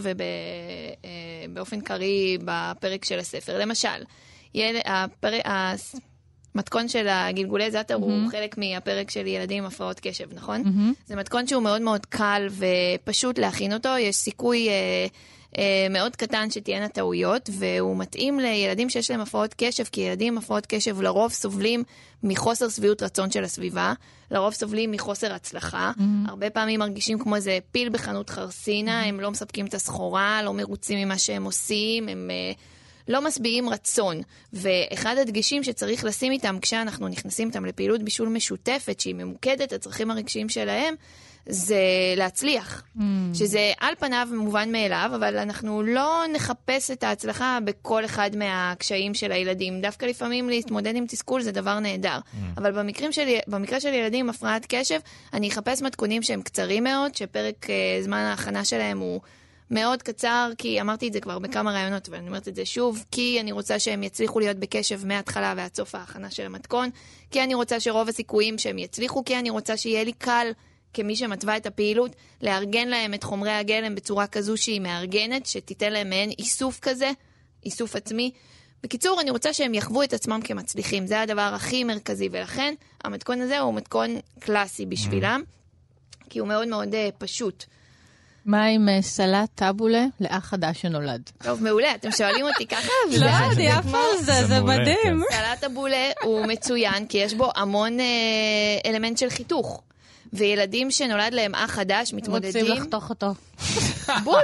ובאופן 1.53 1.81
קריא 1.81 2.39
בפרק 2.45 3.05
של 3.05 3.19
הספר. 3.19 3.59
למשל, 3.59 4.05
ילד, 4.55 4.81
הפר... 4.85 5.33
המתכון 6.55 6.89
של 6.89 7.07
הגלגולי 7.09 7.71
זאטר 7.71 7.95
mm-hmm. 7.95 8.01
הוא 8.01 8.31
חלק 8.31 8.59
מהפרק 8.59 9.11
של 9.11 9.27
ילדים 9.27 9.63
עם 9.63 9.69
הפרעות 9.69 10.01
קשב, 10.01 10.35
נכון? 10.35 10.63
Mm-hmm. 10.63 11.07
זה 11.07 11.17
מתכון 11.17 11.47
שהוא 11.47 11.63
מאוד 11.63 11.83
מאוד 11.83 12.07
קל 12.07 12.47
ופשוט 12.51 13.39
להכין 13.39 13.73
אותו, 13.73 13.89
יש 13.99 14.17
סיכוי... 14.17 14.69
Uh, 14.69 14.71
אה, 14.71 15.07
מאוד 15.91 16.17
קטן 16.17 16.51
שתהיינה 16.51 16.89
טעויות, 16.89 17.51
והוא 17.53 17.97
מתאים 17.97 18.41
לילדים 18.41 18.91
שיש 18.91 19.11
להם 19.11 19.21
הפרעות 19.21 19.55
קשב, 19.57 19.85
כי 19.85 20.01
ילדים 20.01 20.33
עם 20.33 20.39
הפרעות 20.39 20.67
קשב 20.67 21.01
לרוב 21.01 21.33
סובלים 21.33 21.85
מחוסר 22.23 22.69
שביעות 22.69 23.03
רצון 23.03 23.31
של 23.31 23.45
הסביבה, 23.45 23.93
לרוב 24.31 24.53
סובלים 24.55 24.91
מחוסר 24.91 25.33
הצלחה, 25.33 25.93
mm-hmm. 25.99 26.29
הרבה 26.29 26.51
פעמים 26.51 26.81
מרגישים 26.81 27.19
כמו 27.19 27.37
איזה 27.37 27.59
פיל 27.73 27.89
בחנות 27.89 28.31
חרסינה, 28.31 29.03
mm-hmm. 29.03 29.07
הם 29.07 29.21
לא 29.21 29.31
מספקים 29.31 29.67
את 29.67 29.75
הסחורה, 29.75 30.41
לא 30.45 30.55
מרוצים 30.55 30.99
ממה 30.99 31.19
שהם 31.19 31.45
עושים, 31.45 32.09
הם... 32.09 32.31
uh, 32.55 32.61
לא 33.09 33.21
משביעים 33.21 33.69
רצון. 33.69 34.21
ואחד 34.53 35.17
הדגשים 35.19 35.65
שצריך 35.65 36.05
לשים 36.05 36.33
איתם 36.33 36.59
כשאנחנו 36.63 37.09
נכנסים 37.09 37.49
איתם 37.49 37.65
לפעילות 37.65 38.03
בישול 38.03 38.29
משותפת, 38.29 39.01
שהיא 39.01 39.15
ממוקדת 39.15 39.73
לצרכים 39.73 40.11
הרגשיים 40.11 40.49
שלהם, 40.49 40.95
זה 41.49 41.81
להצליח. 42.17 42.83
Mm. 42.97 43.01
שזה 43.35 43.73
על 43.81 43.95
פניו 43.99 44.29
מובן 44.33 44.73
מאליו, 44.73 45.11
אבל 45.15 45.39
אנחנו 45.39 45.83
לא 45.83 46.23
נחפש 46.33 46.91
את 46.91 47.05
ההצלחה 47.05 47.59
בכל 47.65 48.05
אחד 48.05 48.31
מהקשיים 48.37 49.15
של 49.15 49.33
הילדים. 49.33 49.81
דווקא 49.81 50.07
לפעמים 50.07 50.49
להתמודד 50.49 50.97
עם 50.97 51.07
תסכול 51.07 51.43
זה 51.43 51.53
דבר 51.53 51.79
נהדר. 51.79 52.19
Mm. 52.19 52.39
אבל 52.57 52.73
במקרים 52.73 53.13
שלי, 53.13 53.39
במקרה 53.47 53.81
של 53.81 53.95
ילדים 53.95 54.25
עם 54.25 54.31
הפרעת 54.31 54.67
קשב, 54.69 55.01
אני 55.33 55.49
אחפש 55.49 55.83
מתכונים 55.83 56.23
שהם 56.23 56.43
קצרים 56.43 56.85
מאוד, 56.85 57.15
שפרק 57.15 57.67
uh, 57.67 58.05
זמן 58.05 58.19
ההכנה 58.19 58.65
שלהם 58.65 58.99
הוא... 58.99 59.21
מאוד 59.71 60.03
קצר, 60.03 60.51
כי 60.59 60.81
אמרתי 60.81 61.09
את 61.09 61.13
זה 61.13 61.21
כבר 61.21 61.39
בכמה 61.39 61.73
ראיונות, 61.73 62.09
ואני 62.09 62.29
אומרת 62.29 62.49
את 62.49 62.55
זה 62.55 62.65
שוב, 62.65 63.05
כי 63.11 63.41
אני 63.41 63.53
רוצה 63.53 63.79
שהם 63.79 64.03
יצליחו 64.03 64.41
להיות 64.41 64.57
בקשב 64.57 65.07
מההתחלה 65.07 65.55
ועד 65.57 65.75
סוף 65.75 65.95
ההכנה 65.95 66.31
של 66.31 66.47
המתכון, 66.47 66.91
כי 67.31 67.43
אני 67.43 67.55
רוצה 67.55 67.81
שרוב 67.81 68.09
הסיכויים 68.09 68.59
שהם 68.59 68.79
יצליחו, 68.79 69.25
כי 69.25 69.39
אני 69.39 69.51
רוצה 69.51 69.77
שיהיה 69.77 70.05
לי 70.05 70.13
קל, 70.13 70.47
כמי 70.97 71.17
שמתווה 71.17 71.57
את 71.57 71.67
הפעילות, 71.67 72.17
לארגן 72.43 72.89
להם 72.89 73.15
את 73.15 73.23
חומרי 73.23 73.53
הגלם 73.53 73.95
בצורה 73.95 74.27
כזו 74.27 74.57
שהיא 74.57 74.81
מארגנת, 74.81 75.47
שתיתן 75.47 75.93
להם 75.93 76.09
מעין 76.11 76.31
איסוף 76.39 76.79
כזה, 76.83 77.11
איסוף 77.65 77.97
עצמי. 77.97 78.31
בקיצור, 78.83 79.21
אני 79.21 79.31
רוצה 79.31 79.53
שהם 79.53 79.75
יחוו 79.75 80.03
את 80.03 80.13
עצמם 80.13 80.41
כמצליחים, 80.45 81.07
זה 81.07 81.21
הדבר 81.21 81.53
הכי 81.55 81.85
מרכזי, 81.85 82.29
ולכן 82.33 82.75
המתכון 83.05 83.41
הזה 83.41 83.59
הוא 83.59 83.75
מתכון 83.75 84.11
קלאסי 84.39 84.87
בשבילם, 84.87 85.43
כי 86.31 86.39
הוא 86.39 86.49
מאוד 86.49 86.69
מאוד 86.69 86.95
uh, 86.95 87.13
פשוט. 87.19 87.65
מה 88.45 88.65
עם 88.65 88.89
אה, 88.89 89.03
סלט 89.03 89.49
טאבולה 89.55 90.05
לאח 90.21 90.45
חדש 90.45 90.83
שנולד? 90.83 91.31
טוב, 91.43 91.63
מעולה, 91.63 91.95
אתם 91.95 92.11
שואלים 92.11 92.47
אותי 92.47 92.67
ככה? 92.67 92.93
לא, 93.21 93.53
אני 93.53 93.69
עפה 93.69 93.99
על 93.99 94.23
זה, 94.23 94.47
זה 94.47 94.61
מדהים. 94.61 95.23
כן. 95.31 95.37
סלט 95.37 95.61
טאבולה 95.61 96.11
הוא 96.23 96.47
מצוין, 96.47 97.07
כי 97.07 97.19
יש 97.19 97.35
בו 97.35 97.51
המון 97.57 98.01
אה, 98.01 98.91
אלמנט 98.91 99.19
של 99.19 99.31
חיתוך. 99.31 99.83
וילדים 100.33 100.91
שנולד 100.91 101.35
להם 101.35 101.55
אח 101.55 101.71
חדש 101.71 102.13
מתמודדים... 102.15 102.67
רוצים 102.67 102.83
לחתוך 102.83 103.11
אותו. 103.11 103.35
בול. 104.25 104.43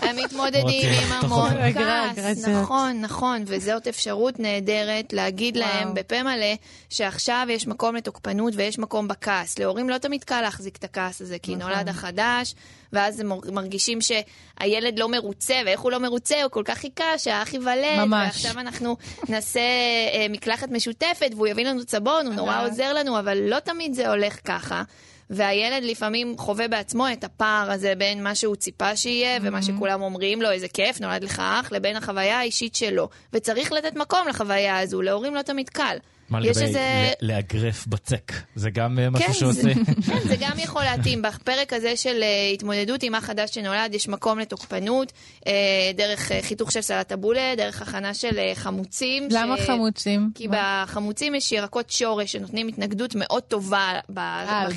הם 0.00 0.16
מתמודדים 0.16 0.90
עם 1.02 1.12
המון 1.12 1.52
כעס. 1.74 2.44
נכון, 2.48 3.00
נכון, 3.00 3.44
וזאת 3.46 3.86
אפשרות 3.86 4.40
נהדרת 4.40 5.12
להגיד 5.12 5.56
להם 5.56 5.94
בפה 5.94 6.22
מלא 6.22 6.54
שעכשיו 6.90 7.46
יש 7.50 7.66
מקום 7.66 7.96
לתוקפנות 7.96 8.54
ויש 8.56 8.78
מקום 8.78 9.08
בכעס. 9.08 9.58
להורים 9.58 9.88
לא 9.88 9.98
תמיד 9.98 10.24
קל 10.24 10.40
להחזיק 10.40 10.76
את 10.76 10.84
הכעס 10.84 11.20
הזה, 11.20 11.38
כי 11.38 11.56
נכון. 11.56 11.72
נולד 11.72 11.88
החדש, 11.88 12.54
ואז 12.92 13.20
הם 13.20 13.32
מרגישים 13.52 13.98
שהילד 14.00 14.98
לא 14.98 15.08
מרוצה, 15.08 15.54
ואיך 15.66 15.80
הוא 15.80 15.92
לא 15.92 15.98
מרוצה? 15.98 16.42
הוא 16.42 16.50
כל 16.50 16.62
כך 16.64 16.78
חיכה 16.78 17.18
שהאח 17.18 17.54
ייוולד. 17.54 17.98
ממש. 17.98 18.26
ועכשיו 18.26 18.60
אנחנו 18.60 18.96
נעשה 19.28 19.60
אה, 19.60 20.26
מקלחת 20.30 20.68
משותפת, 20.68 21.30
והוא 21.36 21.46
יביא 21.46 21.64
לנו 21.64 21.84
צבון, 21.84 22.26
הוא 22.26 22.34
נורא 22.34 22.66
עוזר 22.66 22.92
לנו, 22.92 23.18
אבל 23.18 23.38
לא 23.38 23.60
תמיד 23.60 23.94
זה 23.94 24.08
הולך 24.08 24.38
ככה. 24.44 24.82
והילד 25.30 25.84
לפעמים 25.84 26.34
חווה 26.38 26.68
בעצמו 26.68 27.12
את 27.12 27.24
הפער 27.24 27.70
הזה 27.70 27.94
בין 27.98 28.22
מה 28.22 28.34
שהוא 28.34 28.56
ציפה 28.56 28.96
שיהיה, 28.96 29.36
mm-hmm. 29.36 29.40
ומה 29.42 29.62
שכולם 29.62 30.02
אומרים 30.02 30.42
לו, 30.42 30.50
איזה 30.50 30.68
כיף, 30.68 31.00
נולד 31.00 31.24
לך 31.24 31.42
אח, 31.44 31.72
לבין 31.72 31.96
החוויה 31.96 32.38
האישית 32.38 32.74
שלו. 32.74 33.08
וצריך 33.32 33.72
לתת 33.72 33.96
מקום 33.96 34.28
לחוויה 34.28 34.78
הזו, 34.78 35.02
להורים 35.02 35.34
לא 35.34 35.42
תמיד 35.42 35.68
קל. 35.68 35.96
מה 36.30 36.40
לגבי 36.40 36.62
איזה... 36.62 37.10
לאגרף 37.20 37.86
בצק? 37.86 38.32
זה 38.54 38.70
גם 38.70 38.98
אה, 38.98 39.10
משהו 39.10 39.26
כן, 39.26 39.32
שעושה... 39.32 39.62
זה, 39.62 39.72
כן, 40.06 40.18
זה 40.28 40.36
גם 40.40 40.58
יכול 40.58 40.82
להתאים. 40.82 41.22
בפרק 41.22 41.72
הזה 41.72 41.96
של 41.96 42.20
uh, 42.22 42.54
התמודדות 42.54 43.02
עם 43.02 43.14
אח 43.14 43.24
חדש 43.24 43.50
שנולד, 43.54 43.94
יש 43.94 44.08
מקום 44.08 44.38
לתוקפנות, 44.38 45.12
uh, 45.40 45.48
דרך 45.96 46.32
חיתוך 46.42 46.72
של 46.72 46.80
סלט 46.80 47.12
הבולה, 47.12 47.54
דרך 47.56 47.82
הכנה 47.82 48.14
של 48.14 48.38
חמוצים. 48.54 49.28
למה 49.30 49.56
ש... 49.56 49.60
חמוצים? 49.60 50.30
כי 50.34 50.46
מה? 50.46 50.84
בחמוצים 50.86 51.34
יש 51.34 51.52
ירקות 51.52 51.90
שורש 51.90 52.32
שנותנים 52.32 52.68
התנגדות 52.68 53.14
מאוד 53.14 53.42
טובה 53.42 54.00
ב... 54.14 54.20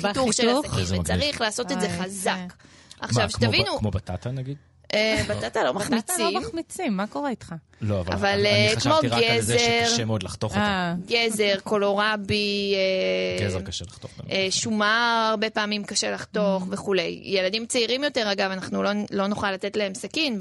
בחיתוך 0.02 0.32
של 0.32 0.48
הסכין, 0.48 1.00
וצריך 1.00 1.40
לעשות 1.40 1.72
את 1.72 1.80
זה 1.80 1.88
חזק. 1.88 2.54
עכשיו, 3.00 3.30
שתבינו... 3.30 3.78
כמו 3.78 3.90
בטטה 3.90 4.30
נגיד? 4.30 4.56
אה, 4.94 5.22
בטטה 5.28 5.64
לא 5.64 5.74
מחמיצים. 5.74 5.98
בטטה 5.98 6.18
לא 6.18 6.40
מחמיצים, 6.40 6.96
מה 6.96 7.06
קורה 7.06 7.30
איתך? 7.30 7.54
לא, 7.80 8.00
אבל, 8.00 8.12
אבל 8.12 8.28
אני 8.28 8.68
אה, 8.68 8.76
חשבתי 8.76 9.08
רק 9.08 9.22
גזר, 9.22 9.32
על 9.32 9.40
זה 9.40 9.58
שקשה 9.58 10.04
מאוד 10.04 10.22
לחתוך 10.22 10.52
אותו. 10.52 10.62
אה. 10.62 10.94
גזר, 11.06 11.54
קולורבי. 11.64 12.74
גזר 13.40 13.60
קשה 13.60 13.84
לחתוך. 13.84 14.10
שומר 14.50 15.28
הרבה 15.30 15.50
פעמים 15.50 15.84
קשה 15.84 16.10
לחתוך 16.10 16.62
mm. 16.62 16.66
וכולי. 16.70 17.20
ילדים 17.24 17.66
צעירים 17.66 18.04
יותר, 18.04 18.32
אגב, 18.32 18.50
אנחנו 18.50 18.82
לא, 18.82 18.90
לא 19.10 19.26
נוכל 19.26 19.52
לתת 19.52 19.76
להם 19.76 19.94
סכין, 19.94 20.38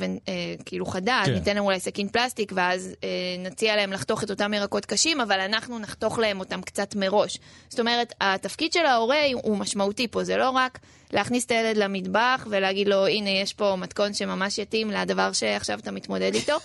כאילו 0.65 0.85
חדש, 0.85 1.25
כן. 1.25 1.33
ניתן 1.33 1.55
להם 1.55 1.65
אולי 1.65 1.79
סכין 1.79 2.07
פלסטיק, 2.07 2.51
ואז 2.55 2.95
נציע 3.39 3.75
להם 3.75 3.93
לחתוך 3.93 4.23
את 4.23 4.29
אותם 4.29 4.53
ירקות 4.53 4.85
קשים, 4.85 5.21
אבל 5.21 5.39
אנחנו 5.39 5.79
נחתוך 5.79 6.19
להם 6.19 6.39
אותם 6.39 6.61
קצת 6.61 6.95
מראש. 6.95 7.39
זאת 7.69 7.79
אומרת, 7.79 8.13
התפקיד 8.21 8.73
של 8.73 8.85
ההורה 8.85 9.21
הוא 9.33 9.57
משמעותי 9.57 10.07
פה, 10.07 10.23
זה 10.23 10.37
לא 10.37 10.49
רק... 10.49 10.79
להכניס 11.13 11.45
את 11.45 11.51
הילד 11.51 11.77
למטבח 11.77 12.47
ולהגיד 12.49 12.87
לו, 12.87 13.07
הנה, 13.07 13.29
יש 13.29 13.53
פה 13.53 13.75
מתכון 13.75 14.13
שממש 14.13 14.57
יתאים 14.57 14.91
לדבר 14.91 15.31
שעכשיו 15.33 15.79
אתה 15.79 15.91
מתמודד 15.91 16.33
איתו, 16.33 16.57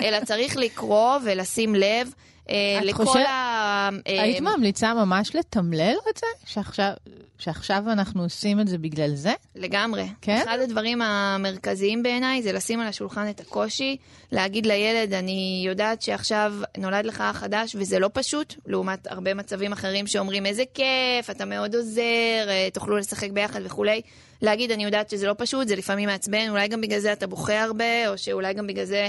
אלא 0.00 0.24
צריך 0.24 0.56
לקרוא 0.56 1.18
ולשים 1.24 1.74
לב. 1.74 2.12
אה, 2.50 2.80
לכל 2.82 3.04
חושב... 3.04 3.18
ה... 3.18 3.88
אה, 4.06 4.22
היית 4.22 4.40
ממליצה 4.40 4.94
ממש 4.94 5.34
לתמלל 5.34 5.96
את 6.10 6.16
זה? 6.16 6.26
שעכשיו, 6.44 6.92
שעכשיו 7.38 7.82
אנחנו 7.86 8.22
עושים 8.22 8.60
את 8.60 8.68
זה 8.68 8.78
בגלל 8.78 9.14
זה? 9.14 9.32
לגמרי. 9.54 10.06
כן? 10.20 10.40
אחד 10.44 10.58
הדברים 10.62 11.02
המרכזיים 11.02 12.02
בעיניי 12.02 12.42
זה 12.42 12.52
לשים 12.52 12.80
על 12.80 12.86
השולחן 12.86 13.30
את 13.30 13.40
הקושי, 13.40 13.96
להגיד 14.32 14.66
לילד, 14.66 15.12
אני 15.12 15.62
יודעת 15.66 16.02
שעכשיו 16.02 16.54
נולד 16.78 17.04
לך 17.04 17.20
אח 17.20 17.36
חדש 17.36 17.76
וזה 17.78 17.98
לא 17.98 18.10
פשוט, 18.12 18.54
לעומת 18.66 19.06
הרבה 19.06 19.34
מצבים 19.34 19.72
אחרים 19.72 20.06
שאומרים, 20.06 20.46
איזה 20.46 20.62
כיף, 20.74 21.30
אתה 21.30 21.44
מאוד 21.44 21.74
עוזר, 21.74 22.02
אה, 22.48 22.68
תוכלו 22.72 22.96
לשחק 22.96 23.30
ביחד 23.30 23.60
וכולי. 23.64 24.00
להגיד, 24.42 24.70
אני 24.70 24.84
יודעת 24.84 25.10
שזה 25.10 25.26
לא 25.26 25.34
פשוט, 25.38 25.68
זה 25.68 25.76
לפעמים 25.76 26.08
מעצבן, 26.08 26.48
אולי 26.48 26.68
גם 26.68 26.80
בגלל 26.80 26.98
זה 26.98 27.12
אתה 27.12 27.26
בוכה 27.26 27.62
הרבה, 27.62 28.08
או 28.08 28.18
שאולי 28.18 28.54
גם 28.54 28.66
בגלל 28.66 28.84
זה 28.84 29.08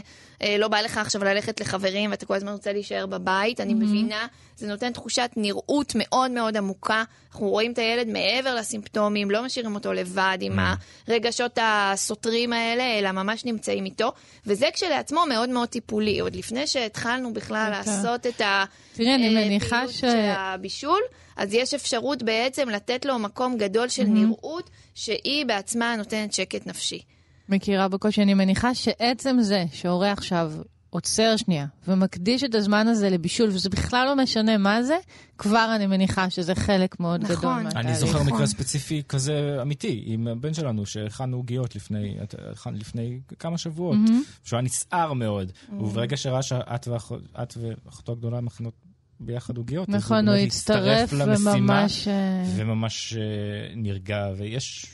לא 0.59 0.67
בא 0.67 0.81
לך 0.81 0.97
עכשיו 0.97 1.23
ללכת 1.23 1.61
לחברים 1.61 2.11
ואתה 2.11 2.25
כל 2.25 2.35
הזמן 2.35 2.51
רוצה 2.51 2.73
להישאר 2.73 3.05
בבית, 3.05 3.61
אני 3.61 3.73
mm-hmm. 3.73 3.75
מבינה, 3.75 4.27
זה 4.57 4.67
נותן 4.67 4.91
תחושת 4.91 5.31
נראות 5.35 5.93
מאוד 5.95 6.31
מאוד 6.31 6.57
עמוקה. 6.57 7.03
אנחנו 7.31 7.49
רואים 7.49 7.71
את 7.71 7.77
הילד 7.77 8.07
מעבר 8.07 8.55
לסימפטומים, 8.55 9.31
לא 9.31 9.45
משאירים 9.45 9.75
אותו 9.75 9.93
לבד 9.93 10.37
עם 10.41 10.59
mm-hmm. 10.59 11.07
הרגשות 11.07 11.57
הסותרים 11.61 12.53
האלה, 12.53 12.99
אלא 12.99 13.11
ממש 13.11 13.45
נמצאים 13.45 13.85
איתו, 13.85 14.11
וזה 14.45 14.67
כשלעצמו 14.73 15.25
מאוד 15.29 15.49
מאוד 15.49 15.69
טיפולי. 15.69 16.19
עוד 16.19 16.35
לפני 16.35 16.67
שהתחלנו 16.67 17.33
בכלל. 17.33 17.69
לעשות 17.71 18.27
את 18.27 18.41
הפעילות 18.45 19.73
אה. 19.73 19.87
של 19.87 20.29
הבישול, 20.29 21.01
אז 21.37 21.53
יש 21.53 21.73
אפשרות 21.73 22.23
בעצם 22.23 22.69
לתת 22.69 23.05
לו 23.05 23.19
מקום 23.19 23.57
גדול 23.57 23.87
של 23.87 24.03
mm-hmm. 24.03 24.09
נראות, 24.09 24.69
שהיא 24.95 25.45
בעצמה 25.45 25.95
נותנת 25.95 26.33
שקט 26.33 26.67
נפשי. 26.67 26.99
מכירה 27.49 27.87
בקושי, 27.87 28.21
אני 28.21 28.33
מניחה 28.33 28.75
שעצם 28.75 29.37
זה 29.41 29.65
שהורה 29.71 30.11
עכשיו 30.11 30.51
עוצר 30.89 31.37
שנייה 31.37 31.65
ומקדיש 31.87 32.43
את 32.43 32.55
הזמן 32.55 32.87
הזה 32.87 33.09
לבישול, 33.09 33.49
וזה 33.49 33.69
בכלל 33.69 34.05
לא 34.05 34.15
משנה 34.15 34.57
מה 34.57 34.83
זה, 34.83 34.97
כבר 35.37 35.71
אני 35.75 35.87
מניחה 35.87 36.29
שזה 36.29 36.55
חלק 36.55 36.99
מאוד 36.99 37.21
נכון. 37.23 37.35
גדול 37.35 37.53
מהתהליך. 37.53 37.87
אני 37.87 37.95
זוכר 37.95 38.19
נכון. 38.19 38.33
מקרה 38.33 38.47
ספציפי 38.47 39.03
כזה 39.09 39.57
אמיתי, 39.61 40.03
עם 40.05 40.27
הבן 40.27 40.53
שלנו, 40.53 40.85
שהכנו 40.85 41.37
עוגיות 41.37 41.75
לפני, 41.75 42.17
לפני 42.73 43.19
כמה 43.39 43.57
שבועות, 43.57 43.97
mm-hmm. 44.05 44.43
שהוא 44.43 44.57
היה 44.57 44.65
נסער 44.65 45.13
מאוד, 45.13 45.51
mm-hmm. 45.51 45.73
וברגע 45.73 46.17
שראה 46.17 46.41
שאת 46.41 46.87
ואחותו 47.57 48.11
הגדולה 48.11 48.41
מכינות 48.41 48.73
ביחד 49.19 49.57
עוגיות, 49.57 49.89
נכון, 49.89 50.27
הוא 50.27 50.35
הצטרף 50.35 51.13
וממש... 51.13 52.07
אה, 52.07 52.43
וממש 52.55 53.13
אה, 53.13 53.21
נרגע, 53.75 54.27
ויש... 54.37 54.85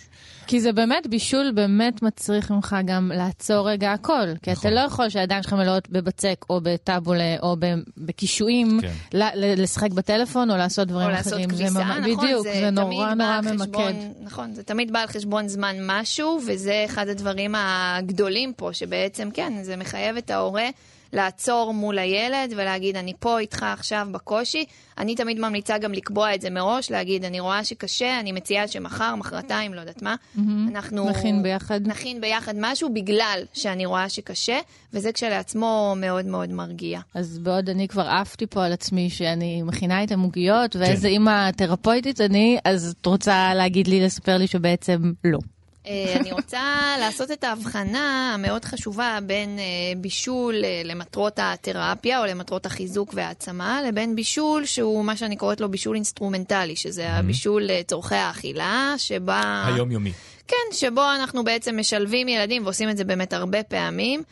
כי 0.48 0.62
זה 0.62 0.72
באמת, 0.72 1.08
בישול 1.08 1.52
באמת 1.52 2.02
מצריך 2.02 2.52
ממך 2.52 2.76
גם 2.86 3.12
לעצור 3.16 3.70
רגע 3.70 3.92
הכל. 3.92 4.28
כי 4.44 4.52
נכון. 4.52 4.72
אתה 4.72 4.76
לא 4.76 4.80
יכול 4.80 5.10
שהידיים 5.10 5.44
שלך 5.44 5.54
מלאות 5.54 5.90
בבצק 5.90 6.46
או 6.50 6.60
בטאבולה 6.64 7.36
או 7.42 7.56
בקישואים, 7.98 8.80
כן. 8.82 8.92
לשחק 9.38 9.92
בטלפון 9.92 10.52
או 10.52 10.58
לעשות 10.58 10.88
דברים 10.88 11.10
או 11.10 11.14
אחרים. 11.14 11.34
או 11.34 11.40
לעשות 11.40 11.58
כביסה, 11.58 11.80
נכון. 11.80 12.04
בדיוק, 12.04 12.44
זה, 12.44 12.54
זה 12.60 12.70
נורא 12.70 13.14
נורא 13.14 13.42
ממקד. 13.42 13.94
נכון, 14.22 14.54
זה 14.54 14.64
תמיד 14.64 14.94
בא 14.94 15.00
על 15.00 15.08
חשבון 15.08 15.48
זמן 15.48 15.76
משהו, 15.82 16.40
וזה 16.48 16.84
אחד 16.86 17.08
הדברים 17.08 17.56
הגדולים 17.58 18.54
פה, 18.54 18.70
שבעצם, 18.74 19.30
כן, 19.34 19.54
זה 19.62 19.76
מחייב 19.76 20.18
את 20.18 20.30
ההורה. 20.32 20.68
לעצור 21.16 21.74
מול 21.74 22.00
הילד 22.00 22.54
ולהגיד, 22.56 22.96
אני 22.96 23.14
פה 23.20 23.40
איתך 23.40 23.64
עכשיו 23.64 24.08
בקושי. 24.12 24.66
אני 24.98 25.16
תמיד 25.16 25.40
ממליצה 25.40 25.78
גם 25.78 25.94
לקבוע 25.94 26.36
את 26.36 26.42
זה 26.42 26.50
מראש, 26.50 26.92
להגיד, 26.92 27.26
אני 27.26 27.40
רואה 27.40 27.64
שקשה, 27.64 28.20
אני 28.20 28.32
מציעה 28.32 28.68
שמחר, 28.68 29.16
מחרתיים, 29.16 29.74
לא 29.74 29.80
יודעת 29.80 30.02
מה, 30.02 30.16
mm-hmm. 30.16 30.42
אנחנו... 30.70 31.10
נכין 31.10 31.44
ביחד. 31.44 31.88
נכין 31.88 32.22
ביחד 32.22 32.54
משהו 32.58 32.94
בגלל 32.94 33.44
שאני 33.54 33.86
רואה 33.86 34.10
שקשה, 34.10 34.60
וזה 34.94 35.12
כשלעצמו 35.12 35.94
מאוד 35.98 36.26
מאוד 36.26 36.50
מרגיע. 36.50 37.00
אז 37.14 37.40
בעוד 37.40 37.70
אני 37.70 37.88
כבר 37.88 38.08
עפתי 38.08 38.48
פה 38.48 38.66
על 38.66 38.74
עצמי 38.74 39.10
שאני 39.10 39.62
מכינה 39.62 40.02
איתם 40.02 40.20
עוגיות, 40.20 40.76
ואיזה 40.76 41.08
כן. 41.08 41.14
אימא 41.14 41.52
תרפויטית 41.52 42.22
אני, 42.22 42.58
אז 42.66 42.96
את 43.02 43.06
רוצה 43.06 43.54
להגיד 43.54 43.88
לי, 43.88 44.02
לספר 44.02 44.38
לי 44.38 44.48
שבעצם 44.48 45.14
לא. 45.24 45.40
אה, 45.88 46.16
אני 46.20 46.32
רוצה 46.32 46.96
לעשות 47.00 47.32
את 47.32 47.44
ההבחנה 47.44 48.34
המאוד 48.34 48.66
חשובה 48.66 49.20
בין 49.24 49.60
אה, 49.60 49.64
בישול 49.98 50.56
אה, 50.66 50.82
למטרות 50.86 51.40
התרפיה 51.42 52.20
או 52.20 52.26
למטרות 52.26 52.66
החיזוק 52.66 53.14
והעצמה, 53.14 53.82
לבין 53.88 54.16
בישול 54.16 54.66
שהוא 54.66 55.06
מה 55.06 55.18
שאני 55.18 55.36
קוראת 55.36 55.62
לו 55.62 55.70
בישול 55.70 55.96
אינסטרומנטלי, 55.96 56.76
שזה 56.76 57.10
הבישול 57.10 57.64
לצורכי 57.66 58.16
האכילה, 58.16 58.94
שבה... 58.98 59.64
היומיומי. 59.68 60.12
כן, 60.48 60.56
שבו 60.72 61.02
אנחנו 61.16 61.44
בעצם 61.44 61.80
משלבים 61.80 62.28
ילדים 62.28 62.64
ועושים 62.64 62.90
את 62.90 62.98
זה 62.98 63.04
באמת 63.04 63.34
הרבה 63.34 63.64
פעמים. 63.64 64.24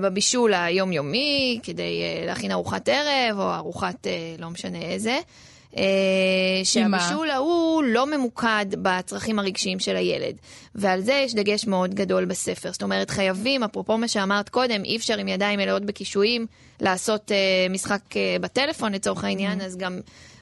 בבישול 0.00 0.54
היומיומי, 0.54 1.60
כדי 1.62 2.02
להכין 2.26 2.50
ארוחת 2.50 2.88
ערב 2.88 3.38
או 3.38 3.54
ארוחת 3.54 4.06
לא 4.38 4.50
משנה 4.50 4.78
איזה. 4.78 5.18
אה, 5.76 5.82
שהבישול 6.64 7.30
ההוא 7.30 7.82
לא 7.82 8.06
ממוקד 8.06 8.66
בצרכים 8.82 9.38
הרגשיים 9.38 9.78
של 9.78 9.96
הילד. 9.96 10.36
ועל 10.74 11.00
זה 11.00 11.12
יש 11.12 11.34
דגש 11.34 11.66
מאוד 11.66 11.94
גדול 11.94 12.24
בספר. 12.24 12.72
זאת 12.72 12.82
אומרת, 12.82 13.10
חייבים, 13.10 13.62
אפרופו 13.62 13.98
מה 13.98 14.08
שאמרת 14.08 14.48
קודם, 14.48 14.84
אי 14.84 14.96
אפשר 14.96 15.18
עם 15.18 15.28
ידיים 15.28 15.58
מלאות 15.58 15.84
בקישואים 15.84 16.46
לעשות 16.80 17.30
uh, 17.30 17.72
משחק 17.72 18.00
uh, 18.10 18.42
בטלפון 18.42 18.92
לצורך 18.92 19.24
העניין, 19.24 19.60
mm-hmm. 19.60 19.64
אז 19.64 19.76
גם... 19.76 20.00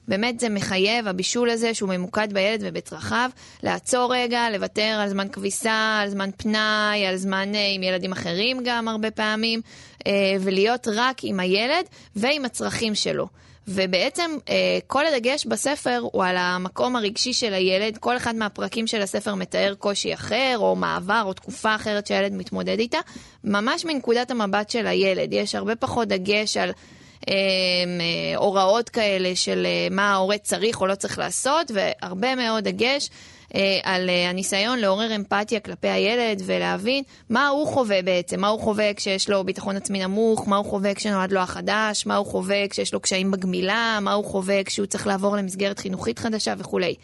באמת 0.08 0.40
זה 0.40 0.48
מחייב, 0.48 1.08
הבישול 1.08 1.50
הזה 1.50 1.74
שהוא 1.74 1.88
ממוקד 1.88 2.32
בילד 2.32 2.60
ובצרכיו, 2.62 3.30
לעצור 3.62 4.14
רגע, 4.14 4.50
לוותר 4.50 4.98
על 5.02 5.08
זמן 5.08 5.28
כביסה, 5.28 5.98
על 6.02 6.08
זמן 6.08 6.30
פנאי, 6.36 7.06
על 7.06 7.16
זמן 7.16 7.52
uh, 7.52 7.56
עם 7.74 7.82
ילדים 7.82 8.12
אחרים 8.12 8.60
גם 8.64 8.88
הרבה 8.88 9.10
פעמים, 9.10 9.60
uh, 9.98 10.04
ולהיות 10.40 10.88
רק 10.94 11.16
עם 11.22 11.40
הילד 11.40 11.84
ועם 12.16 12.44
הצרכים 12.44 12.94
שלו. 12.94 13.28
ובעצם 13.68 14.30
אה, 14.48 14.78
כל 14.86 15.06
הדגש 15.06 15.46
בספר 15.46 16.00
הוא 16.12 16.24
על 16.24 16.36
המקום 16.36 16.96
הרגשי 16.96 17.32
של 17.32 17.54
הילד. 17.54 17.98
כל 17.98 18.16
אחד 18.16 18.34
מהפרקים 18.34 18.86
של 18.86 19.02
הספר 19.02 19.34
מתאר 19.34 19.74
קושי 19.78 20.14
אחר, 20.14 20.54
או 20.58 20.76
מעבר, 20.76 21.22
או 21.24 21.32
תקופה 21.32 21.74
אחרת 21.74 22.06
שהילד 22.06 22.32
מתמודד 22.32 22.78
איתה, 22.78 22.98
ממש 23.44 23.84
מנקודת 23.84 24.30
המבט 24.30 24.70
של 24.70 24.86
הילד. 24.86 25.32
יש 25.32 25.54
הרבה 25.54 25.76
פחות 25.76 26.08
דגש 26.08 26.56
על... 26.56 26.70
אה, 27.28 27.34
אה, 27.34 28.36
הוראות 28.36 28.88
כאלה 28.88 29.36
של 29.36 29.66
מה 29.90 30.12
ההורה 30.12 30.38
צריך 30.38 30.80
או 30.80 30.86
לא 30.86 30.94
צריך 30.94 31.18
לעשות, 31.18 31.70
והרבה 31.74 32.34
מאוד 32.34 32.64
דגש 32.64 33.10
על 33.82 34.10
אה, 34.10 34.30
הניסיון 34.30 34.78
לעורר 34.78 35.16
אמפתיה 35.16 35.60
כלפי 35.60 35.88
הילד 35.88 36.42
ולהבין 36.46 37.04
מה 37.30 37.48
הוא 37.48 37.66
חווה 37.66 38.02
בעצם, 38.02 38.40
מה 38.40 38.48
הוא 38.48 38.60
חווה 38.60 38.94
כשיש 38.94 39.30
לו 39.30 39.44
ביטחון 39.44 39.76
עצמי 39.76 40.00
נמוך, 40.00 40.48
מה 40.48 40.56
הוא 40.56 40.66
חווה 40.66 40.94
כשנולד 40.94 41.32
לו 41.32 41.40
החדש, 41.40 42.06
מה 42.06 42.16
הוא 42.16 42.26
חווה 42.26 42.68
כשיש 42.68 42.94
לו 42.94 43.00
קשיים 43.00 43.30
בגמילה, 43.30 43.98
מה 44.02 44.12
הוא 44.12 44.24
חווה 44.24 44.64
כשהוא 44.64 44.86
צריך 44.86 45.06
לעבור 45.06 45.36
למסגרת 45.36 45.78
חינוכית 45.78 46.18
חדשה 46.18 46.54
וכולי. 46.58 46.94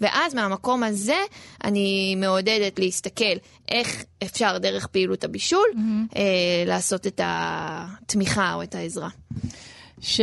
ואז 0.00 0.34
מהמקום 0.34 0.82
הזה 0.82 1.18
אני 1.64 2.14
מעודדת 2.16 2.78
להסתכל 2.78 3.34
איך 3.68 4.04
אפשר 4.22 4.58
דרך 4.58 4.86
פעילות 4.86 5.24
הבישול 5.24 5.66
mm-hmm. 5.74 6.16
אה, 6.16 6.64
לעשות 6.66 7.06
את 7.06 7.20
התמיכה 7.24 8.54
או 8.54 8.62
את 8.62 8.74
העזרה. 8.74 9.08
ש... 10.00 10.20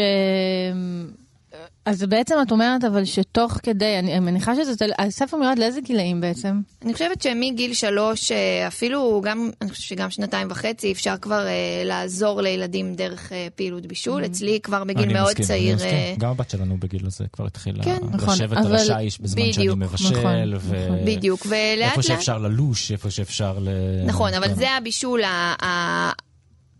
אז 1.85 2.03
בעצם 2.03 2.35
את 2.41 2.51
אומרת 2.51 2.83
אבל 2.83 3.05
שתוך 3.05 3.57
כדי, 3.63 3.99
אני 3.99 4.19
מניחה 4.19 4.55
שזה, 4.55 4.85
הספר 4.99 5.37
מיועד 5.37 5.59
לאיזה 5.59 5.81
גילאים 5.81 6.21
בעצם? 6.21 6.61
אני 6.85 6.93
חושבת 6.93 7.21
שמגיל 7.21 7.73
שלוש, 7.73 8.31
אה, 8.31 8.67
אפילו 8.67 9.21
גם, 9.25 9.49
אני 9.61 9.69
חושבת 9.69 9.85
שגם 9.85 10.09
שנתיים 10.09 10.47
וחצי, 10.51 10.91
אפשר 10.91 11.15
כבר 11.21 11.47
אה, 11.47 11.81
לעזור 11.85 12.41
לילדים 12.41 12.95
דרך 12.95 13.31
אה, 13.31 13.47
פעילות 13.55 13.85
בישול. 13.85 14.23
Mm-hmm. 14.23 14.27
אצלי 14.27 14.59
כבר 14.63 14.83
בגיל 14.83 15.13
מאוד 15.13 15.29
מסכים, 15.29 15.45
צעיר. 15.45 15.73
אני 15.73 15.75
מסכים, 15.75 16.15
גם 16.17 16.29
הבת 16.29 16.49
שלנו 16.49 16.77
בגיל 16.77 17.05
הזה 17.05 17.25
כבר 17.33 17.45
התחילה 17.45 17.83
כן, 17.83 17.97
נכון, 18.11 18.33
לשבת 18.33 18.57
אבל... 18.57 18.75
על 18.75 18.75
השיש 18.75 19.21
בזמן 19.21 19.41
בדיוק, 19.41 19.53
שאני 19.53 19.85
מבשל. 19.85 20.19
נכון, 20.19 20.53
ו... 20.59 20.85
נכון. 20.85 21.05
בדיוק, 21.05 21.45
ולאט 21.45 21.79
לאט... 21.79 21.89
איפה 21.89 22.01
שאפשר 22.01 22.37
ללוש, 22.37 22.91
איפה 22.91 23.11
שאפשר 23.11 23.59
ל... 23.59 23.69
נכון, 24.05 24.33
אבל 24.33 24.47
כן. 24.47 24.55
זה 24.55 24.71
הבישול 24.71 25.21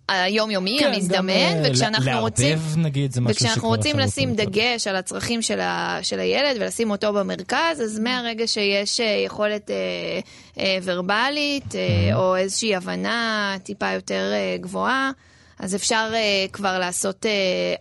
היומיומי, 0.08 0.78
כן, 0.80 0.94
המזדמן, 0.94 1.30
אה, 1.30 1.62
וכשאנחנו 1.66 2.06
לערבב, 2.06 2.22
רוצים... 2.22 2.58
נגיד, 2.78 3.12
זה 3.12 3.22
משהו 3.22 3.34
וכשאנחנו 3.34 3.68
רוצים 3.68 4.00
לשים 4.00 4.36
דגש 4.36 4.88
על 4.88 4.96
הצרכים 4.96 5.42
של, 5.42 5.60
ה, 5.60 6.00
של 6.02 6.20
הילד 6.20 6.58
ולשים 6.62 6.92
אותו 6.92 7.14
במרכז, 7.14 7.82
אז 7.82 8.00
מהרגע 8.00 8.48
שיש 8.48 9.00
אה, 9.00 9.24
יכולת 9.26 9.72
אה, 9.72 9.76
אה, 10.60 10.78
ורבלית, 10.84 11.76
אה, 11.76 11.80
mm-hmm. 11.80 12.16
או 12.16 12.36
איזושהי 12.36 12.76
הבנה 12.76 13.56
טיפה 13.64 13.92
יותר 13.92 14.32
אה, 14.34 14.58
גבוהה, 14.60 15.12
אז 15.60 15.76
אפשר 15.76 16.12
אה, 16.14 16.46
כבר 16.54 16.80
לעשות 16.80 17.26
אה, 17.26 17.32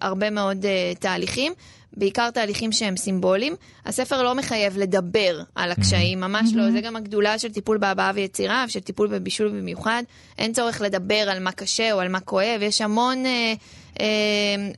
הרבה 0.00 0.30
מאוד 0.30 0.64
אה, 0.64 0.92
תהליכים. 0.99 1.52
בעיקר 1.96 2.30
תהליכים 2.30 2.72
שהם 2.72 2.96
סימבוליים. 2.96 3.56
הספר 3.87 4.22
לא 4.22 4.35
מחייב 4.35 4.78
לדבר 4.78 5.42
על 5.54 5.70
הקשיים, 5.70 6.20
ממש 6.20 6.50
לא. 6.54 6.70
זה 6.70 6.80
גם 6.80 6.96
הגדולה 6.96 7.38
של 7.38 7.52
טיפול 7.52 7.78
בהבעה 7.78 8.12
ויצירה, 8.14 8.64
ושל 8.68 8.80
טיפול 8.80 9.09
בבישול 9.09 9.48
במיוחד. 9.48 10.02
אין 10.38 10.52
צורך 10.52 10.80
לדבר 10.80 11.30
על 11.30 11.42
מה 11.42 11.52
קשה 11.52 11.92
או 11.92 12.00
על 12.00 12.09
מה 12.09 12.20
כואב, 12.20 12.62
יש 12.62 12.80
המון... 12.80 13.26
אה, 13.26 13.54
אה, 14.00 14.06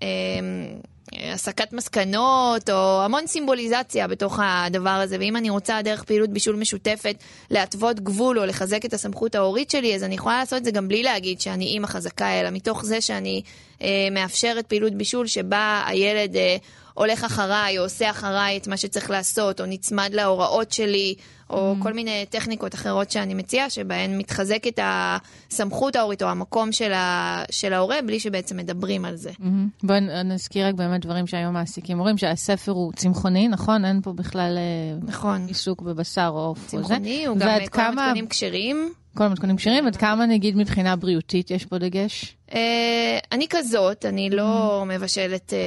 אה, 0.02 1.33
הסקת 1.33 1.72
מסקנות, 1.72 2.70
או 2.70 3.02
המון 3.04 3.26
סימבוליזציה 3.26 4.09
בתוך 4.09 4.40
הדבר 4.42 4.90
הזה. 4.90 5.16
ואם 5.20 5.37
אני 5.37 5.50
רוצה 5.50 5.83
דרך 5.83 6.04
פעילות 6.04 6.31
בישול 6.31 6.57
משותפת 6.57 7.16
להתוות 7.50 8.00
גבול 8.00 8.38
או 8.38 8.46
לחזק 8.46 8.85
את 8.85 8.94
הסמכות 8.94 9.35
ההורית 9.35 9.70
שלי, 9.70 9.94
אז 9.94 10.04
אני 10.04 10.14
יכולה 10.14 10.38
לעשות 10.38 10.59
את 10.59 10.64
זה 10.64 10.70
גם 10.70 10.88
בלי 10.88 11.02
להגיד 11.02 11.40
שאני 11.40 11.64
אימא 11.64 11.87
חזקה, 11.87 12.40
אלא 12.40 12.50
מתוך 12.50 12.85
זה 12.85 13.00
שאני 13.00 13.42
אה, 13.83 14.09
מאפשרת 14.11 14.66
פעילות 14.66 14.94
בישול 14.94 15.26
שבה 15.26 15.83
הילד 15.87 16.37
אה, 16.37 16.57
הולך 16.99 17.25
אחריי, 17.25 17.79
או 17.79 17.83
עושה 17.83 18.11
אחריי 18.11 18.57
את 18.57 18.69
מה 18.69 18.77
שצריך 18.77 19.11
לעשות, 19.11 19.61
או 19.61 19.67
נצמד 19.67 20.11
להוראות 20.13 20.73
שלי, 20.73 21.15
או 21.51 21.75
mm. 21.79 21.83
כל 21.83 21.93
מיני 21.93 22.25
טכניקות 22.31 22.75
אחרות 22.75 23.11
שאני 23.11 23.35
מציעה, 23.35 23.71
שבהן 23.71 24.19
מתחזקת 24.19 24.79
הסמכות 24.83 25.97
ההורית 25.97 26.23
או 26.23 26.29
המקום 26.29 26.73
של, 26.73 26.93
ה, 26.93 27.43
של 27.51 27.73
ההורה, 27.73 27.97
בלי 28.07 28.21
שבעצם 28.21 28.57
מדברים 28.57 29.05
על 29.05 29.17
זה. 29.17 29.31
Mm-hmm. 29.31 29.83
בואי 29.87 30.01
נזכיר 30.25 30.67
רק 30.67 30.75
באמת 30.75 31.01
דברים 31.01 31.27
שהיום 31.27 31.55
מעסיקים 31.55 31.99
הורים, 31.99 32.19
שהספר 32.19 32.73
הוא 32.73 32.93
צמחוני, 32.93 33.49
נכון? 33.49 33.85
אין 33.85 34.01
פה 34.03 34.13
בכלל 34.13 34.59
אה, 34.59 34.99
נכון. 35.07 35.47
עיסוק 35.47 35.83
בבשר 35.83 36.31
או 36.33 36.41
עוף. 36.41 36.67
צמחוני, 36.67 37.27
הוא 37.27 37.37
גם 37.37 37.49
כל 37.61 37.67
כמה... 37.71 37.87
המתכונים 37.87 38.29
כשרים. 38.29 38.93
כל 39.15 39.25
המתכונים 39.25 39.57
כשרים, 39.57 39.87
עד 39.87 39.97
כמה 39.97 40.27
נגיד 40.27 40.57
מבחינה 40.57 40.97
בריאותית 40.97 41.51
יש 41.51 41.65
פה 41.65 41.79
דגש? 41.79 42.38
אה, 42.55 43.19
אני 43.33 43.47
כזאת, 43.51 44.07
אני 44.07 44.31
לא 44.31 44.85
מבשלת 44.87 45.53
אה, 45.53 45.59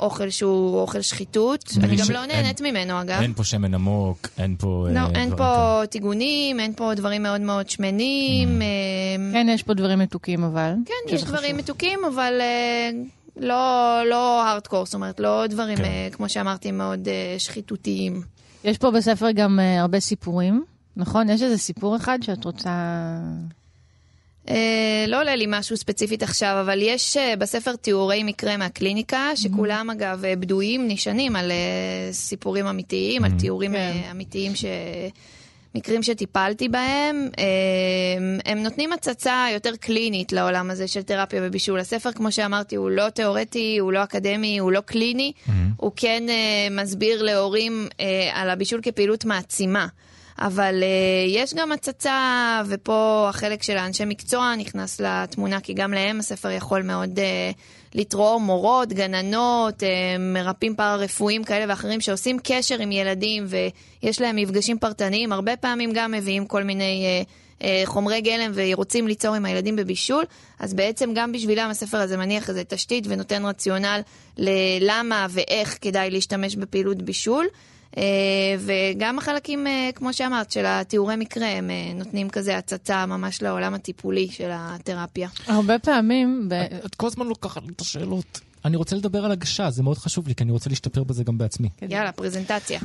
אוכל 0.00 0.30
שהוא 0.30 0.80
אוכל 0.80 1.02
שחיתות, 1.02 1.64
אני 1.82 1.96
גם 1.96 2.10
לא 2.10 2.26
נהנית 2.26 2.60
ממנו 2.60 3.00
אגב. 3.00 3.20
אין 3.22 3.34
פה 3.34 3.44
שמן 3.44 3.74
עמוק, 3.74 4.28
אין 4.38 4.56
פה... 4.58 4.86
לא, 4.90 5.00
אין 5.14 5.36
פה 5.36 5.80
טיגונים, 5.90 6.60
אין 6.60 6.72
פה 6.76 6.94
דברים 6.94 7.22
מאוד 7.22 7.40
מאוד 7.40 7.70
שמנים. 7.70 8.62
Mm. 8.62 9.32
כן, 9.32 9.46
יש 9.50 9.62
פה 9.62 9.74
דברים 9.74 9.98
מתוקים 9.98 10.44
אבל. 10.44 10.74
כן, 10.86 11.14
יש 11.14 11.24
דברים 11.24 11.56
מתוקים, 11.56 11.98
אבל... 12.14 12.32
לא, 13.36 14.00
לא 14.10 14.44
הארדקור, 14.44 14.84
זאת 14.84 14.94
אומרת, 14.94 15.20
לא 15.20 15.46
דברים, 15.46 15.76
כן. 15.76 16.08
כמו 16.12 16.28
שאמרתי, 16.28 16.70
מאוד 16.70 17.08
שחיתותיים. 17.38 18.22
יש 18.64 18.78
פה 18.78 18.90
בספר 18.90 19.30
גם 19.30 19.58
הרבה 19.80 20.00
סיפורים. 20.00 20.64
נכון? 20.96 21.30
יש 21.30 21.42
איזה 21.42 21.58
סיפור 21.58 21.96
אחד 21.96 22.18
שאת 22.22 22.44
רוצה... 22.44 22.70
אה, 24.48 25.04
לא 25.08 25.20
עולה 25.20 25.36
לי 25.36 25.44
משהו 25.48 25.76
ספציפית 25.76 26.22
עכשיו, 26.22 26.60
אבל 26.60 26.78
יש 26.82 27.16
אה, 27.16 27.36
בספר 27.36 27.76
תיאורי 27.76 28.22
מקרה 28.22 28.56
מהקליניקה, 28.56 29.30
שכולם 29.34 29.90
אגב 29.90 30.24
אה, 30.24 30.36
בדויים, 30.36 30.88
נשענים 30.88 31.36
על 31.36 31.52
סיפורים 32.12 32.66
אמיתיים, 32.66 33.24
על 33.24 33.30
תיאורים 33.38 33.72
כן. 33.72 33.96
אמיתיים 34.10 34.54
ש... 34.54 34.64
מקרים 35.74 36.02
שטיפלתי 36.02 36.68
בהם, 36.68 37.28
הם 38.44 38.62
נותנים 38.62 38.92
הצצה 38.92 39.46
יותר 39.52 39.76
קלינית 39.76 40.32
לעולם 40.32 40.70
הזה 40.70 40.88
של 40.88 41.02
תרפיה 41.02 41.40
ובישול. 41.44 41.80
הספר, 41.80 42.12
כמו 42.12 42.32
שאמרתי, 42.32 42.76
הוא 42.76 42.90
לא 42.90 43.08
תיאורטי, 43.08 43.78
הוא 43.78 43.92
לא 43.92 44.02
אקדמי, 44.04 44.58
הוא 44.58 44.72
לא 44.72 44.80
קליני, 44.80 45.32
mm-hmm. 45.36 45.50
הוא 45.76 45.92
כן 45.96 46.22
מסביר 46.70 47.22
להורים 47.22 47.88
על 48.32 48.50
הבישול 48.50 48.80
כפעילות 48.82 49.24
מעצימה. 49.24 49.86
אבל 50.40 50.82
uh, 50.82 51.30
יש 51.30 51.54
גם 51.54 51.72
הצצה, 51.72 52.62
ופה 52.66 53.26
החלק 53.28 53.62
של 53.62 53.76
האנשי 53.76 54.04
מקצוע 54.04 54.54
נכנס 54.56 55.00
לתמונה, 55.00 55.60
כי 55.60 55.74
גם 55.74 55.92
להם 55.92 56.18
הספר 56.18 56.50
יכול 56.50 56.82
מאוד 56.82 57.18
uh, 57.18 57.22
לתרום 57.94 58.42
מורות, 58.42 58.92
גננות, 58.92 59.82
uh, 59.82 59.86
מרפאים 60.18 60.76
פארה-רפואיים 60.76 61.44
כאלה 61.44 61.64
ואחרים 61.68 62.00
שעושים 62.00 62.38
קשר 62.44 62.78
עם 62.78 62.92
ילדים 62.92 63.46
ויש 64.02 64.20
להם 64.20 64.36
מפגשים 64.36 64.78
פרטניים, 64.78 65.32
הרבה 65.32 65.56
פעמים 65.56 65.90
גם 65.92 66.12
מביאים 66.12 66.46
כל 66.46 66.62
מיני... 66.62 67.24
Uh, 67.24 67.30
חומרי 67.84 68.20
גלם 68.20 68.50
ורוצים 68.54 69.08
ליצור 69.08 69.34
עם 69.34 69.44
הילדים 69.44 69.76
בבישול, 69.76 70.24
אז 70.58 70.74
בעצם 70.74 71.10
גם 71.14 71.32
בשבילם 71.32 71.70
הספר 71.70 71.98
הזה 71.98 72.16
מניח 72.16 72.48
איזה 72.48 72.64
תשתית 72.64 73.04
ונותן 73.08 73.44
רציונל 73.44 74.00
ללמה 74.38 75.26
ואיך 75.30 75.78
כדאי 75.80 76.10
להשתמש 76.10 76.56
בפעילות 76.56 77.02
בישול. 77.02 77.46
וגם 78.58 79.18
החלקים, 79.18 79.66
כמו 79.94 80.12
שאמרת, 80.12 80.52
של 80.52 80.64
התיאורי 80.66 81.16
מקרה, 81.16 81.46
הם 81.46 81.70
נותנים 81.94 82.30
כזה 82.30 82.58
הצצה 82.58 83.06
ממש 83.06 83.42
לעולם 83.42 83.74
הטיפולי 83.74 84.28
של 84.30 84.50
התרפיה. 84.52 85.28
הרבה 85.46 85.78
פעמים... 85.78 86.48
את 86.86 86.94
כל 86.94 87.06
הזמן 87.06 87.26
לוקחת 87.26 87.62
לי 87.62 87.72
את 87.76 87.80
השאלות. 87.80 88.40
אני 88.64 88.76
רוצה 88.76 88.96
לדבר 88.96 89.24
על 89.24 89.32
הגשה, 89.32 89.70
זה 89.70 89.82
מאוד 89.82 89.98
חשוב 89.98 90.28
לי, 90.28 90.34
כי 90.34 90.44
אני 90.44 90.52
רוצה 90.52 90.70
להשתפר 90.70 91.04
בזה 91.04 91.24
גם 91.24 91.38
בעצמי. 91.38 91.68
יאללה, 91.88 92.12
פרזנטציה. 92.12 92.80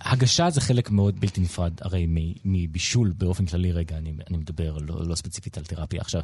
הגשה 0.00 0.50
זה 0.50 0.60
חלק 0.60 0.90
מאוד 0.90 1.20
בלתי 1.20 1.40
נפרד, 1.40 1.72
הרי 1.80 2.06
מבישול 2.44 3.12
באופן 3.18 3.46
כללי, 3.46 3.72
רגע, 3.72 3.96
אני, 3.96 4.12
אני 4.30 4.36
מדבר 4.36 4.78
לא, 4.80 5.06
לא 5.06 5.14
ספציפית 5.14 5.58
על 5.58 5.64
תרפיה. 5.64 6.00
עכשיו, 6.00 6.22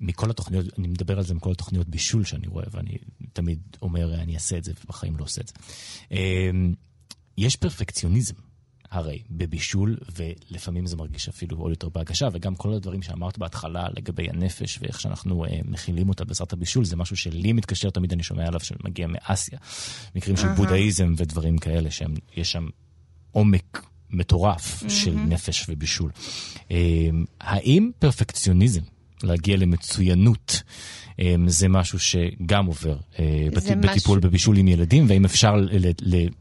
מכל 0.00 0.30
התוכניות, 0.30 0.66
אני 0.78 0.88
מדבר 0.88 1.18
על 1.18 1.24
זה 1.24 1.34
מכל 1.34 1.50
התוכניות 1.50 1.88
בישול 1.88 2.24
שאני 2.24 2.46
רואה, 2.46 2.64
ואני 2.70 2.98
תמיד 3.32 3.58
אומר, 3.82 4.14
אני 4.14 4.34
אעשה 4.34 4.58
את 4.58 4.64
זה, 4.64 4.72
ובחיים 4.84 5.16
לא 5.16 5.24
עושה 5.24 5.40
את 5.40 5.48
זה. 5.48 5.54
יש 7.38 7.56
פרפקציוניזם. 7.56 8.34
הרי 8.90 9.22
בבישול, 9.30 9.96
ולפעמים 10.16 10.86
זה 10.86 10.96
מרגיש 10.96 11.28
אפילו 11.28 11.56
עוד 11.56 11.70
יותר 11.70 11.88
בהגשה, 11.88 12.28
וגם 12.32 12.54
כל 12.54 12.72
הדברים 12.72 13.02
שאמרת 13.02 13.38
בהתחלה 13.38 13.86
לגבי 13.96 14.28
הנפש 14.30 14.78
ואיך 14.82 15.00
שאנחנו 15.00 15.44
אה, 15.44 15.60
מכילים 15.64 16.08
אותה 16.08 16.24
בעזרת 16.24 16.52
הבישול, 16.52 16.84
זה 16.84 16.96
משהו 16.96 17.16
שלי 17.16 17.52
מתקשר, 17.52 17.90
תמיד 17.90 18.12
אני 18.12 18.22
שומע 18.22 18.46
עליו 18.46 18.60
שמגיע 18.60 19.06
מאסיה. 19.06 19.58
מקרים 20.14 20.36
של 20.36 20.48
בודהיזם 20.48 21.14
ודברים 21.16 21.58
כאלה, 21.58 21.90
שיש 21.90 22.52
שם 22.52 22.66
עומק 23.32 23.86
מטורף 24.10 24.82
mm-hmm. 24.82 24.90
של 24.90 25.14
נפש 25.14 25.66
ובישול. 25.68 26.10
אה, 26.70 27.08
האם 27.40 27.90
פרפקציוניזם, 27.98 28.82
להגיע 29.22 29.56
למצוינות, 29.56 30.62
אה, 31.20 31.34
זה 31.46 31.68
משהו 31.68 31.98
שגם 31.98 32.66
עובר 32.66 32.96
אה, 33.18 33.24
בטיפול 33.52 34.18
משהו... 34.18 34.20
בבישול 34.20 34.56
עם 34.56 34.68
ילדים, 34.68 35.04
והאם 35.08 35.24
אפשר 35.24 35.54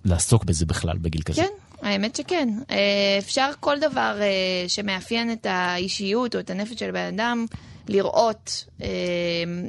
לעסוק 0.05 0.43
בזה 0.43 0.65
בכלל 0.65 0.97
בגיל 0.97 1.21
כזה? 1.21 1.41
כן, 1.41 1.87
האמת 1.87 2.15
שכן. 2.15 2.49
אה, 2.71 2.75
אפשר 3.19 3.49
כל 3.59 3.79
דבר 3.79 4.17
אה, 4.21 4.69
שמאפיין 4.69 5.31
את 5.31 5.45
האישיות 5.49 6.35
או 6.35 6.39
את 6.39 6.49
הנפש 6.49 6.79
של 6.79 6.91
בן 6.91 7.13
אדם 7.13 7.45
לראות 7.89 8.65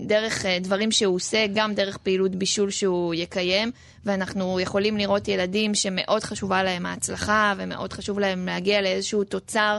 דרך 0.06 0.44
דברים 0.60 0.92
שהוא 0.92 1.14
עושה, 1.14 1.46
גם 1.54 1.74
דרך 1.74 1.96
פעילות 1.96 2.34
בישול 2.34 2.70
שהוא 2.70 3.14
יקיים, 3.14 3.70
ואנחנו 4.04 4.60
יכולים 4.60 4.96
לראות 4.96 5.28
ילדים 5.28 5.74
שמאוד 5.74 6.24
חשובה 6.24 6.62
להם 6.62 6.86
ההצלחה 6.86 7.54
ומאוד 7.56 7.92
חשוב 7.92 8.18
להם 8.18 8.46
להגיע 8.46 8.82
לאיזשהו 8.82 9.24
תוצר. 9.24 9.78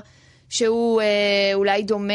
שהוא 0.50 1.02
אה, 1.02 1.52
אולי 1.54 1.84
דומה 1.84 2.14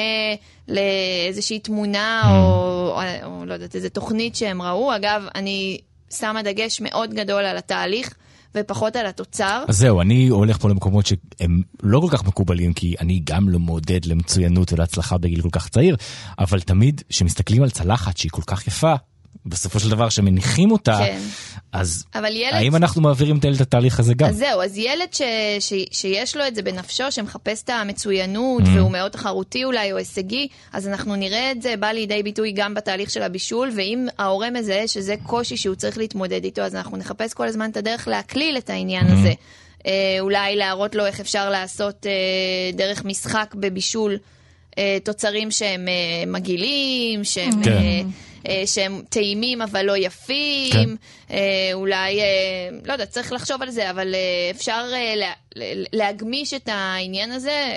לאיזושהי 0.68 1.58
תמונה 1.58 2.22
mm. 2.24 2.28
או, 2.28 3.02
או, 3.24 3.38
או 3.38 3.44
לא 3.44 3.54
יודעת, 3.54 3.74
איזו 3.74 3.88
תוכנית 3.88 4.36
שהם 4.36 4.62
ראו. 4.62 4.96
אגב, 4.96 5.22
אני 5.34 5.78
שמה 6.10 6.42
דגש 6.42 6.80
מאוד 6.80 7.14
גדול 7.14 7.44
על 7.44 7.56
התהליך. 7.56 8.14
ופחות 8.54 8.96
על 8.96 9.06
התוצר. 9.06 9.64
אז 9.68 9.78
זהו, 9.78 10.00
אני 10.00 10.28
הולך 10.28 10.58
פה 10.58 10.68
למקומות 10.68 11.06
שהם 11.06 11.62
לא 11.82 12.00
כל 12.00 12.16
כך 12.16 12.24
מקובלים, 12.24 12.72
כי 12.72 12.94
אני 13.00 13.20
גם 13.24 13.48
לא 13.48 13.58
מעודד 13.58 14.04
למצוינות 14.04 14.72
ולהצלחה 14.72 15.18
בגיל 15.18 15.42
כל 15.42 15.48
כך 15.52 15.68
צעיר, 15.68 15.96
אבל 16.38 16.60
תמיד 16.60 17.02
כשמסתכלים 17.08 17.62
על 17.62 17.70
צלחת 17.70 18.16
שהיא 18.16 18.30
כל 18.30 18.42
כך 18.46 18.66
יפה, 18.66 18.94
בסופו 19.46 19.80
של 19.80 19.90
דבר 19.90 20.08
שמניחים 20.08 20.70
אותה, 20.70 20.96
כן. 20.98 21.18
אז 21.72 22.04
ילד... 22.30 22.54
האם 22.54 22.76
אנחנו 22.76 23.02
מעבירים 23.02 23.38
את 23.38 23.44
הילד 23.44 23.56
את 23.56 23.60
התהליך 23.60 24.00
הזה 24.00 24.14
גם? 24.14 24.28
אז 24.28 24.36
זהו, 24.36 24.62
אז 24.62 24.78
ילד 24.78 25.12
ש... 25.12 25.22
ש... 25.60 25.72
שיש 25.90 26.36
לו 26.36 26.46
את 26.46 26.54
זה 26.54 26.62
בנפשו, 26.62 27.12
שמחפש 27.12 27.62
את 27.62 27.70
המצוינות, 27.70 28.62
mm. 28.62 28.68
והוא 28.68 28.90
מאוד 28.90 29.10
תחרותי 29.10 29.64
אולי, 29.64 29.92
או 29.92 29.96
הישגי, 29.96 30.48
אז 30.72 30.88
אנחנו 30.88 31.16
נראה 31.16 31.50
את 31.50 31.62
זה 31.62 31.74
בא 31.80 31.86
לידי 31.86 32.22
ביטוי 32.22 32.52
גם 32.52 32.74
בתהליך 32.74 33.10
של 33.10 33.22
הבישול, 33.22 33.70
ואם 33.76 34.06
ההורה 34.18 34.50
מזהה 34.50 34.88
שזה 34.88 35.14
קושי 35.22 35.56
שהוא 35.56 35.74
צריך 35.74 35.98
להתמודד 35.98 36.44
איתו, 36.44 36.62
אז 36.62 36.74
אנחנו 36.74 36.96
נחפש 36.96 37.34
כל 37.34 37.46
הזמן 37.46 37.70
את 37.70 37.76
הדרך 37.76 38.08
להקליל 38.08 38.58
את 38.58 38.70
העניין 38.70 39.06
mm. 39.06 39.12
הזה. 39.12 39.32
אה, 39.86 40.16
אולי 40.20 40.56
להראות 40.56 40.94
לו 40.94 41.06
איך 41.06 41.20
אפשר 41.20 41.50
לעשות 41.50 42.06
אה, 42.06 42.12
דרך 42.72 43.04
משחק 43.04 43.54
בבישול 43.58 44.16
תוצרים 45.04 45.50
שהם 45.50 45.88
אה, 45.88 46.26
מגעילים, 46.26 47.24
שהם... 47.24 47.64
כן. 47.64 47.72
אה, 47.72 48.02
אה, 48.48 48.62
שהם 48.66 49.02
טעימים 49.08 49.62
אבל 49.62 49.82
לא 49.82 49.96
יפים, 49.96 50.72
כן. 50.72 50.90
אה, 51.30 51.70
אולי, 51.72 52.20
אה, 52.20 52.26
לא 52.84 52.92
יודע, 52.92 53.06
צריך 53.06 53.32
לחשוב 53.32 53.62
על 53.62 53.70
זה, 53.70 53.90
אבל 53.90 54.14
אפשר 54.50 54.86
לה, 55.16 55.32
להגמיש 55.92 56.54
את 56.54 56.68
העניין 56.72 57.30
הזה 57.30 57.76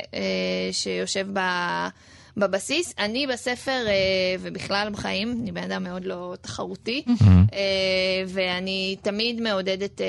שיושב 0.72 1.28
ב... 1.34 1.40
בבסיס. 2.38 2.94
אני 3.00 3.28
בספר, 3.28 3.84
אה, 3.88 3.94
ובכלל 4.40 4.90
בחיים, 4.92 5.40
אני 5.42 5.52
בן 5.52 5.64
אדם 5.64 5.84
מאוד 5.84 6.06
לא 6.06 6.34
תחרותי, 6.42 7.04
mm-hmm. 7.08 7.24
אה, 7.54 7.60
ואני 8.28 8.96
תמיד 9.02 9.42
מעודדת 9.42 10.02
אה, 10.02 10.06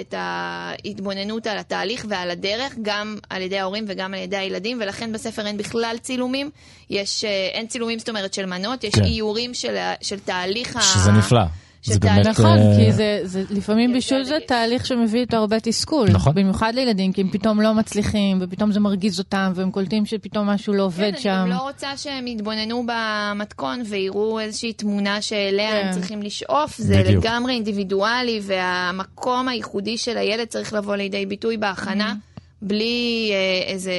את 0.00 0.14
ההתבוננות 0.16 1.46
על 1.46 1.58
התהליך 1.58 2.06
ועל 2.08 2.30
הדרך, 2.30 2.74
גם 2.82 3.16
על 3.30 3.42
ידי 3.42 3.58
ההורים 3.58 3.84
וגם 3.88 4.14
על 4.14 4.20
ידי 4.20 4.36
הילדים, 4.36 4.78
ולכן 4.80 5.12
בספר 5.12 5.46
אין 5.46 5.56
בכלל 5.56 5.96
צילומים. 6.00 6.50
יש, 6.90 7.24
אין 7.52 7.66
צילומים, 7.66 7.98
זאת 7.98 8.08
אומרת, 8.08 8.34
של 8.34 8.46
מנות, 8.46 8.84
יש 8.84 8.94
כן. 8.94 9.04
איורים 9.04 9.54
של, 9.54 9.76
של 10.00 10.18
תהליך 10.18 10.68
שזה 10.68 10.78
ה... 10.78 10.82
שזה 10.82 11.12
נפלא. 11.12 11.40
זה 11.84 11.98
באמת... 11.98 12.26
נכון, 12.26 12.58
uh... 12.58 12.76
כי 12.76 12.92
זה, 12.92 13.20
זה 13.22 13.42
לפעמים 13.50 13.92
בישול 13.92 14.24
זה 14.24 14.36
תהליך 14.46 14.86
שמביא 14.86 15.20
איתו 15.20 15.36
הרבה 15.36 15.60
תסכול. 15.60 16.08
נכון. 16.10 16.34
במיוחד 16.34 16.74
לילדים, 16.74 17.12
כי 17.12 17.20
הם 17.20 17.30
פתאום 17.30 17.60
לא 17.60 17.74
מצליחים, 17.74 18.38
ופתאום 18.40 18.72
זה 18.72 18.80
מרגיז 18.80 19.18
אותם, 19.18 19.52
והם 19.54 19.70
קולטים 19.70 20.06
שפתאום 20.06 20.46
משהו 20.46 20.74
לא 20.74 20.82
עובד 20.82 21.12
כן, 21.14 21.20
שם. 21.20 21.30
אני 21.30 21.50
לא 21.50 21.62
רוצה 21.62 21.96
שהם 21.96 22.26
יתבוננו 22.26 22.86
במתכון 22.86 23.82
ויראו 23.86 24.40
איזושהי 24.40 24.72
תמונה 24.72 25.22
שאליה 25.22 25.70
כן. 25.70 25.86
הם 25.86 25.92
צריכים 25.92 26.22
לשאוף. 26.22 26.78
זה 26.78 27.02
בדיוק. 27.02 27.24
לגמרי 27.24 27.52
אינדיבידואלי, 27.52 28.40
והמקום 28.42 29.48
הייחודי 29.48 29.98
של 29.98 30.16
הילד 30.16 30.48
צריך 30.48 30.72
לבוא 30.72 30.96
לידי 30.96 31.26
ביטוי 31.26 31.56
בהכנה, 31.56 32.12
mm-hmm. 32.12 32.38
בלי 32.62 33.30
אה, 33.32 33.72
איזה 33.72 33.92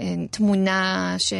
אה, 0.00 0.14
תמונה 0.30 1.14
ש... 1.18 1.32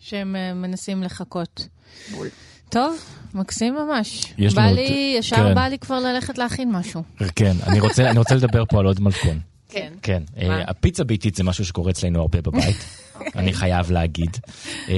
שהם 0.00 0.36
אה, 0.36 0.54
מנסים 0.54 1.02
לחכות. 1.02 1.68
בול. 2.10 2.28
טוב, 2.72 2.96
מקסים 3.34 3.74
ממש. 3.74 4.34
בא 4.54 4.62
לי, 4.62 5.14
ישר 5.18 5.36
כן. 5.36 5.54
בא 5.54 5.68
לי 5.68 5.78
כבר 5.78 6.00
ללכת 6.00 6.38
להכין 6.38 6.72
משהו. 6.72 7.02
כן, 7.36 7.52
אני 7.66 7.80
רוצה, 7.80 8.10
אני 8.10 8.18
רוצה 8.18 8.34
לדבר 8.34 8.64
פה 8.68 8.78
על 8.78 8.86
עוד 8.86 9.00
מתכון. 9.00 9.51
כן. 9.72 9.92
כן. 10.02 10.22
Uh, 10.36 10.40
הפיצה 10.66 11.04
ביתית 11.04 11.34
זה 11.34 11.44
משהו 11.44 11.64
שקורה 11.64 11.90
אצלנו 11.90 12.20
הרבה 12.20 12.40
בבית. 12.40 12.76
אוקיי. 13.26 13.42
אני 13.42 13.52
חייב 13.52 13.90
להגיד. 13.90 14.36
אמ, 14.88 14.94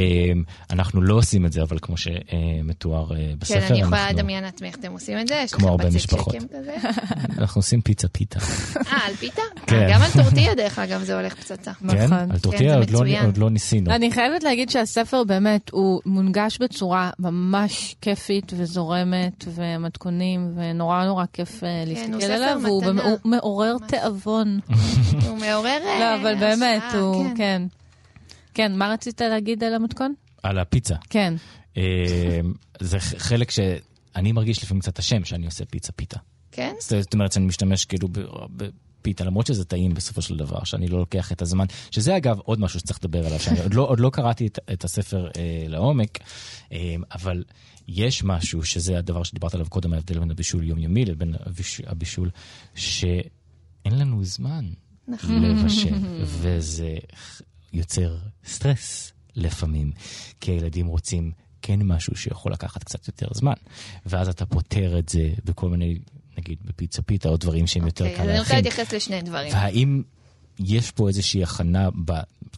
אנחנו 0.71 1.03
לא 1.03 1.15
עושים 1.15 1.47
את 1.47 1.53
זה, 1.53 1.63
אבל 1.63 1.79
כמו 1.83 1.97
שמתואר 1.97 3.17
אה, 3.17 3.33
בספר, 3.39 3.61
כן, 3.61 3.67
אני 3.71 3.81
יכולה 3.81 4.13
לדמיין 4.13 4.45
לעצמי 4.45 4.69
איך 4.69 4.77
אתם 4.77 4.93
עושים 4.93 5.19
את 5.19 5.29
זה, 5.29 5.45
כמו 5.53 5.69
הרבה 5.69 5.91
משפחות. 5.91 6.35
אנחנו 7.39 7.59
עושים 7.59 7.81
פיצה 7.81 8.09
פיתה. 8.09 8.39
אה, 8.93 8.99
על 9.07 9.15
פיתה? 9.15 9.43
כן. 9.67 9.87
גם 9.91 10.03
על 10.03 10.11
טורטיה, 10.11 10.55
דרך 10.55 10.79
אגב, 10.79 11.03
זה 11.03 11.17
הולך 11.19 11.35
פצצה. 11.35 11.73
כן? 11.73 11.87
נכון. 11.87 12.31
על 12.31 12.39
טורטיה 12.39 12.85
כן, 12.87 12.93
לא- 12.93 13.25
עוד 13.25 13.37
לא 13.37 13.51
ניסינו. 13.51 13.91
אני 13.91 14.11
חייבת 14.11 14.43
להגיד 14.43 14.71
שהספר 14.71 15.25
באמת, 15.25 15.71
הוא 15.73 16.01
מונגש 16.07 16.59
בצורה 16.61 17.11
ממש 17.19 17.97
כיפית 18.01 18.53
וזורמת, 18.57 19.45
ומתכונים, 19.55 20.53
ונורא 20.57 21.05
נורא 21.05 21.25
כיף 21.33 21.65
אה, 21.65 21.85
להסתכל 21.87 22.33
עליו, 22.33 22.61
והוא 22.63 22.85
מעורר 23.25 23.77
תיאבון. 23.89 24.61
הוא 25.29 25.39
מעורר... 25.39 25.79
לא, 26.01 26.15
אבל 26.15 26.35
באמת, 26.35 26.83
הוא, 26.95 27.27
כן. 27.37 27.63
כן, 28.55 28.77
מה 28.77 28.93
רצית 28.93 29.21
להגיד 29.21 29.65
על 29.65 29.75
המתכון? 29.75 30.15
על 30.43 30.59
הפיצה. 30.59 30.95
כן. 31.11 31.35
אמ, 31.77 31.83
זה 32.81 32.99
חלק 33.01 33.51
שאני 33.51 34.33
מרגיש 34.33 34.63
לפעמים 34.63 34.81
קצת 34.81 34.99
אשם 34.99 35.25
שאני 35.25 35.47
עושה 35.47 35.65
פיצה 35.65 35.93
פיתה. 35.93 36.19
כן? 36.53 36.75
זאת 36.79 37.15
אומרת 37.15 37.33
שאני 37.33 37.47
משתמש 37.47 37.85
כאילו 37.85 38.09
בפיתה, 38.57 39.25
למרות 39.25 39.47
שזה 39.47 39.65
טעים 39.65 39.95
בסופו 39.95 40.23
של 40.23 40.37
דבר, 40.37 40.65
שאני 40.65 40.89
לא 40.89 40.99
לוקח 40.99 41.33
את 41.33 41.43
הזמן, 41.43 41.67
שזה 41.91 42.17
אגב 42.17 42.39
עוד 42.39 42.61
משהו 42.61 42.81
שצריך 42.81 42.99
לדבר 43.05 43.27
עליו, 43.27 43.39
שאני 43.39 43.61
עוד 43.61 43.75
לא, 43.75 43.83
עוד 43.83 44.01
לא 44.01 44.11
קראתי 44.11 44.47
את, 44.47 44.59
את 44.73 44.85
הספר 44.85 45.27
אה, 45.37 45.65
לעומק, 45.69 46.19
אה, 46.73 46.95
אבל 47.15 47.45
יש 47.89 48.25
משהו, 48.25 48.65
שזה 48.65 48.99
הדבר 48.99 49.23
שדיברת 49.23 49.55
עליו 49.55 49.67
קודם, 49.71 49.93
ההבדל 49.93 50.19
בין 50.19 50.31
הבישול 50.31 50.65
יומיומי 50.65 51.05
לבין 51.05 51.35
הבישול, 51.87 52.31
שאין 53.85 53.99
לנו 53.99 54.25
זמן. 54.25 54.65
נכון. 55.09 55.43
לבשל, 55.43 55.95
וזה 56.41 56.97
יוצר 57.73 58.17
סטרס 58.45 59.13
לפעמים, 59.37 59.93
כי 60.41 60.51
הילדים 60.51 60.87
רוצים 60.87 61.33
כן 61.63 61.83
משהו 61.83 62.17
שיכול 62.17 62.53
לקחת 62.53 62.85
קצת 62.85 63.07
יותר 63.07 63.27
זמן, 63.35 63.53
ואז 64.07 64.29
אתה 64.29 64.47
פותר 64.47 64.99
את 64.99 65.09
זה 65.09 65.31
בכל 65.45 65.71
מיני, 65.71 65.99
נגיד 66.39 66.59
בפיצה 66.65 67.03
פיתה 67.03 67.29
או 67.29 67.37
דברים 67.37 67.67
שהם 67.67 67.83
okay, 67.83 67.87
יותר 67.87 68.05
אוקיי, 68.05 68.17
קל 68.17 68.23
להכין. 68.23 68.31
אני 68.31 68.41
רוצה 68.41 68.55
להתייחס 68.55 68.93
לשני 68.93 69.23
דברים. 69.23 69.53
והאם 69.53 70.03
יש 70.59 70.91
פה 70.91 71.09
איזושהי 71.09 71.43
הכנה 71.43 71.89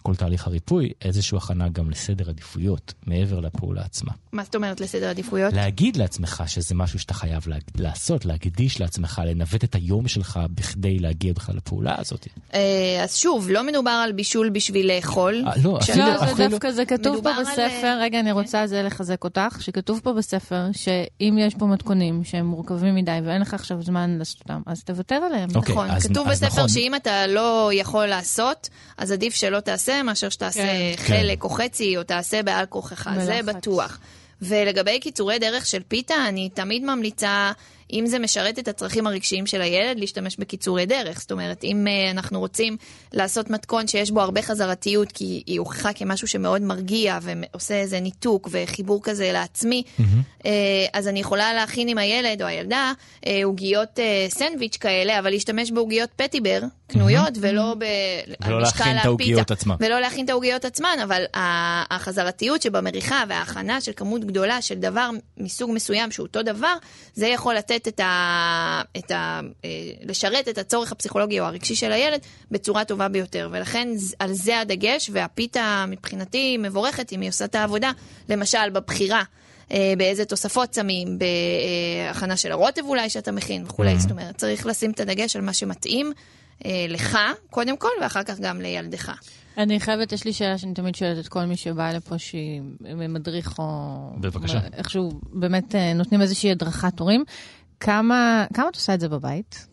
כל 0.03 0.15
תהליך 0.17 0.47
הריפוי, 0.47 0.91
איזושהי 1.03 1.39
הכנה 1.39 1.69
גם 1.69 1.91
לסדר 1.91 2.29
עדיפויות, 2.29 2.95
מעבר 3.07 3.41
לפעולה 3.41 3.83
עצמה. 3.83 4.13
מה 4.33 4.45
זאת 4.45 4.55
אומרת 4.55 4.81
לסדר 4.81 5.09
עדיפויות? 5.09 5.53
להגיד 5.55 5.97
לעצמך 5.97 6.43
שזה 6.47 6.75
משהו 6.75 6.99
שאתה 6.99 7.15
חייב 7.15 7.49
לה, 7.49 7.57
לעשות, 7.79 8.25
להקדיש 8.25 8.81
לעצמך, 8.81 9.23
לנווט 9.27 9.65
את 9.65 9.75
היום 9.75 10.09
שלך 10.09 10.41
בכדי 10.55 10.99
להגיע 10.99 11.33
בכלל 11.33 11.57
לפעולה 11.57 11.95
הזאת. 11.99 12.27
אה, 12.55 12.61
אז 13.05 13.17
שוב, 13.17 13.51
לא 13.51 13.67
מדובר 13.67 13.91
על 14.05 14.13
בישול 14.13 14.51
בשביל 14.51 14.93
לאכול. 14.97 15.45
אה, 15.47 15.53
לא, 15.65 15.73
לא, 15.73 15.79
אפילו, 15.79 15.97
זה 16.19 16.25
אפילו... 16.33 16.49
דווקא, 16.49 16.71
זה 16.71 16.85
כתוב 16.85 17.03
פה 17.05 17.13
מדובר 17.13 17.31
על- 17.31 17.43
בספר, 17.45 17.99
רגע, 18.01 18.21
אני 18.21 18.33
רוצה 18.33 18.67
זה 18.67 18.83
לחזק 18.83 19.25
אותך, 19.25 19.57
שכתוב 19.61 20.01
פה 20.03 20.13
בספר 20.13 20.63
שאם 20.73 21.39
יש 21.41 21.55
פה 21.55 21.67
מתכונים 21.67 22.25
שהם 22.25 22.47
מורכבים 22.47 22.95
מדי 22.95 23.19
ואין 23.25 23.41
לך 23.41 23.55
עכשיו 23.55 23.83
זמן 23.83 24.17
לעשות 24.19 24.41
אותם, 24.41 24.61
אז 24.67 24.85
תוותר 24.85 25.15
עליהם. 25.15 25.49
אוקיי, 25.55 25.75
נכון, 25.75 25.91
אז- 25.91 26.07
כתוב 26.07 26.29
אז 26.29 26.41
בספר 26.43 26.57
נכון. 26.57 26.69
שאם 26.69 26.95
אתה 26.95 27.27
לא 27.27 27.71
יכול 27.75 28.07
לעשות, 28.07 28.69
אז 28.99 29.13
עדיף 29.13 29.35
שלא 29.35 29.61
תעשה 29.61 29.86
מאשר 30.05 30.29
שתעשה 30.29 30.63
כן. 30.97 31.03
חלק 31.03 31.45
או 31.45 31.49
חצי, 31.51 31.97
או 31.97 32.03
תעשה 32.03 32.43
בעל 32.43 32.67
כורחך, 32.67 33.11
זה. 33.21 33.41
בטוח. 33.43 33.99
ולגבי 34.43 35.01
קיצורי 35.01 35.39
דרך 35.39 35.67
של 35.67 35.83
פיתה, 35.89 36.15
אני 36.29 36.49
תמיד 36.49 36.85
ממליצה, 36.85 37.53
אם 37.93 38.07
זה 38.07 38.19
משרת 38.19 38.59
את 38.59 38.69
הצרכים 38.69 39.07
הרגשיים 39.07 39.47
של 39.47 39.61
הילד, 39.61 39.99
להשתמש 39.99 40.37
בקיצורי 40.37 40.87
דרך. 40.87 41.21
זאת 41.21 41.33
אומרת, 41.33 41.65
אם 41.65 41.87
uh, 41.87 42.11
אנחנו 42.11 42.41
רוצים 42.41 42.77
לעשות 43.13 43.51
מתכון 43.51 43.87
שיש 43.87 44.11
בו 44.11 44.21
הרבה 44.21 44.43
חזרתיות, 44.43 45.13
כי 45.13 45.43
היא 45.47 45.59
הוכחה 45.59 45.93
כמשהו 45.93 46.29
שמאוד 46.29 46.63
מרגיע 46.63 47.19
ועושה 47.23 47.75
איזה 47.75 48.01
ניתוק 48.01 48.49
וחיבור 48.51 49.03
כזה 49.03 49.33
לעצמי, 49.33 49.83
uh, 49.99 50.45
אז 50.93 51.09
אני 51.09 51.21
יכולה 51.21 51.55
להכין 51.55 51.89
עם 51.89 51.99
הילד 51.99 52.43
או 52.43 52.47
הילדה 52.47 52.93
אה, 53.27 53.41
עוגיות 53.45 53.99
סנדוויץ' 54.29 54.77
כאלה, 54.77 55.19
אבל 55.19 55.31
להשתמש 55.31 55.71
בעוגיות 55.71 56.11
פטיבר 56.17 56.61
קנויות, 56.87 57.33
ולא 57.41 57.75
ב... 57.79 57.85
ולא 58.47 58.61
להכין 58.61 58.99
את 58.99 59.05
העוגיות. 59.05 59.51
עצמן. 59.51 59.75
ולא 59.81 60.01
להכין 60.01 60.25
את 60.25 60.31
העוגיות 60.31 60.65
עצמן, 60.65 60.97
אבל 61.05 61.23
החזרתיות 61.91 62.63
שבמריחה 62.63 63.25
וההכנה 63.29 63.81
של 63.81 63.93
כמות 63.97 64.25
גדולה 64.25 64.63
של 64.63 64.75
דבר 64.75 65.11
מסוג 65.37 65.71
מסוים 65.75 66.11
שהוא 66.11 66.27
אותו 66.27 66.43
דבר, 66.43 66.75
זה 67.15 67.27
יכול 67.27 67.55
לתת 67.55 67.76
את 67.89 68.01
ה... 68.01 68.83
את 68.97 69.11
ה... 69.11 69.41
אה, 69.65 69.71
לשרת 70.03 70.49
את 70.49 70.59
הצורך 70.59 70.93
הפסיכולוגי 70.93 71.41
או 71.41 71.45
הרגשי 71.45 71.75
של 71.75 71.93
הילד 71.93 72.21
בצורה 72.51 72.85
טובה 72.85 73.09
ביותר. 73.09 73.49
ולכן 73.53 73.89
על 74.19 74.33
זה 74.33 74.61
הדגש, 74.61 75.11
והפיתה 75.13 75.85
מבחינתי 75.89 76.57
מבורכת 76.59 77.13
אם 77.13 77.21
היא 77.21 77.29
עושה 77.29 77.45
את 77.45 77.55
העבודה, 77.55 77.91
למשל 78.29 78.71
בבחירה. 78.73 79.23
אה, 79.73 79.95
באיזה 79.99 80.25
תוספות 80.25 80.75
שמים, 80.75 81.19
בהכנה 81.19 82.37
של 82.37 82.53
הרוטב 82.53 82.83
אולי 82.85 83.11
שאתה 83.11 83.33
מכין 83.33 83.65
וכולי. 83.67 83.99
זאת 83.99 84.11
אומרת, 84.11 84.37
צריך 84.37 84.67
לשים 84.67 84.91
את 84.91 85.01
הדגש 85.01 85.37
על 85.37 85.43
מה 85.43 85.53
שמתאים 85.53 86.13
אה, 86.65 86.87
לך, 86.89 87.19
קודם 87.51 87.77
כל, 87.77 87.89
ואחר 88.03 88.23
כך 88.23 88.41
גם 88.41 88.61
לילדך. 88.61 89.13
אני 89.59 89.81
חייבת, 89.81 90.13
יש 90.13 90.25
לי 90.25 90.33
שאלה 90.33 90.59
שאני 90.59 90.75
תמיד 90.75 90.95
שואלת 90.95 91.19
את 91.19 91.29
כל 91.29 91.45
מי 91.45 91.57
שבא 91.57 91.93
לפה, 91.93 92.19
שהיא 92.19 92.63
מדריך 93.09 93.59
או... 93.59 93.65
בבקשה. 94.21 94.59
איכשהו 94.73 95.21
באמת 95.33 95.75
אה, 95.75 95.93
נותנים 95.93 96.23
איזושהי 96.23 96.51
הדרכת 96.51 97.01
הורים. 97.01 97.25
כמה, 97.81 98.47
כמה 98.55 98.69
את 98.69 98.75
עושה 98.75 98.95
את 98.95 99.01
זה 99.01 99.09
בבית? 99.09 99.67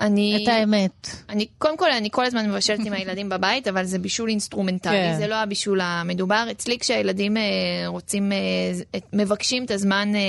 אני... 0.00 0.42
את 0.42 0.48
האמת. 0.48 1.06
אני, 1.28 1.46
קודם 1.58 1.76
כל, 1.76 1.90
אני 1.90 2.08
כל 2.10 2.24
הזמן 2.24 2.50
מבשלת 2.50 2.80
עם 2.86 2.92
הילדים 2.92 3.28
בבית, 3.28 3.68
אבל 3.68 3.84
זה 3.84 3.98
בישול 3.98 4.28
אינסטרומנטלי, 4.28 4.92
כן. 4.92 5.16
זה 5.18 5.26
לא 5.26 5.34
הבישול 5.34 5.80
המדובר. 5.80 6.46
אצלי 6.50 6.78
כשהילדים 6.78 7.36
אה, 7.36 7.42
רוצים, 7.86 8.32
אה, 8.32 8.98
מבקשים 9.12 9.64
את 9.64 9.70
הזמן 9.70 10.14
אה, 10.14 10.20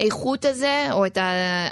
איכות 0.00 0.44
הזה, 0.44 0.88
או 0.92 1.06
את 1.06 1.16
ה- 1.18 1.22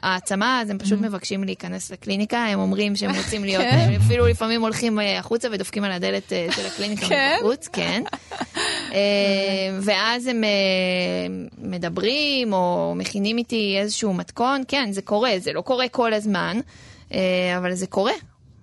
העצמה, 0.02 0.60
אז 0.62 0.70
הם 0.70 0.76
Mm-hmm. 0.76 0.82
פשוט 0.82 1.00
מבקשים 1.00 1.44
להיכנס 1.44 1.90
לקליניקה, 1.90 2.38
הם 2.38 2.58
אומרים 2.60 2.96
שהם 2.96 3.10
רוצים 3.24 3.44
להיות, 3.44 3.62
כן. 3.62 3.88
הם 3.88 4.00
אפילו 4.00 4.26
לפעמים 4.26 4.62
הולכים 4.62 5.00
אה, 5.00 5.18
החוצה 5.18 5.48
ודופקים 5.52 5.84
על 5.84 5.92
הדלת 5.92 6.32
אה, 6.32 6.46
של 6.56 6.66
הקליניקה 6.66 7.06
כן? 7.08 7.36
בחוץ, 7.40 7.68
כן. 7.72 8.02
אה, 8.94 8.98
ואז 9.82 10.26
הם 10.26 10.44
מדברים, 11.58 12.52
או 12.52 12.94
מכינים 12.96 13.38
איתי 13.38 13.76
איזשהו 13.80 14.14
מתכון, 14.14 14.62
כן, 14.68 14.88
זה 14.92 15.02
קורה, 15.02 15.30
זה 15.38 15.52
לא 15.52 15.60
קורה 15.60 15.88
כל 15.88 16.12
הזמן, 16.14 16.60
אבל 17.56 17.74
זה 17.74 17.86
קורה. 17.86 18.12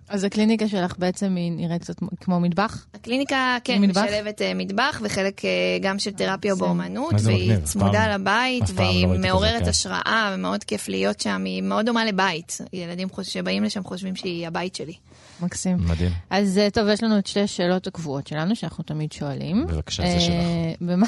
אז 0.09 0.23
הקליניקה 0.23 0.67
שלך 0.67 0.93
בעצם 0.99 1.35
היא 1.35 1.51
נראית 1.51 1.81
קצת 1.81 1.95
כמו 2.21 2.39
מטבח? 2.39 2.85
הקליניקה, 2.93 3.57
כן, 3.63 3.81
מטבח? 3.81 4.01
משלבת 4.03 4.41
אה, 4.41 4.53
מטבח 4.53 5.01
וחלק 5.03 5.45
אה, 5.45 5.49
גם 5.81 5.99
של 5.99 6.11
תרפיה 6.11 6.55
באומנות, 6.55 7.13
והיא 7.23 7.49
מגניב, 7.51 7.65
צמודה 7.65 7.91
פעם- 7.91 8.21
לבית, 8.21 8.63
לא 8.69 8.75
והיא 8.81 9.07
כזה, 9.07 9.17
מעוררת. 9.17 9.67
השראה, 9.67 10.31
ומאוד 10.35 10.63
כיף 10.63 10.87
להיות 10.89 11.19
שם, 11.19 11.43
היא 11.45 11.61
מאוד 11.61 11.85
דומה 11.85 12.05
לבית. 12.05 12.57
ילדים 12.73 13.07
שבאים 13.23 13.63
לשם 13.63 13.83
חושבים 13.83 14.15
שהיא 14.15 14.47
הבית 14.47 14.75
שלי. 14.75 14.93
מקסים. 15.41 15.77
מדהים. 15.79 16.11
אז 16.29 16.57
אה, 16.57 16.69
טוב, 16.69 16.87
יש 16.89 17.03
לנו 17.03 17.17
את 17.19 17.27
שתי 17.27 17.39
השאלות 17.41 17.87
הקבועות 17.87 18.27
שלנו, 18.27 18.55
שאנחנו 18.55 18.83
תמיד 18.83 19.11
שואלים. 19.11 19.65
בבקשה, 19.67 20.03
זה 20.11 20.19
שלך. 20.19 20.33
במה- 20.81 21.07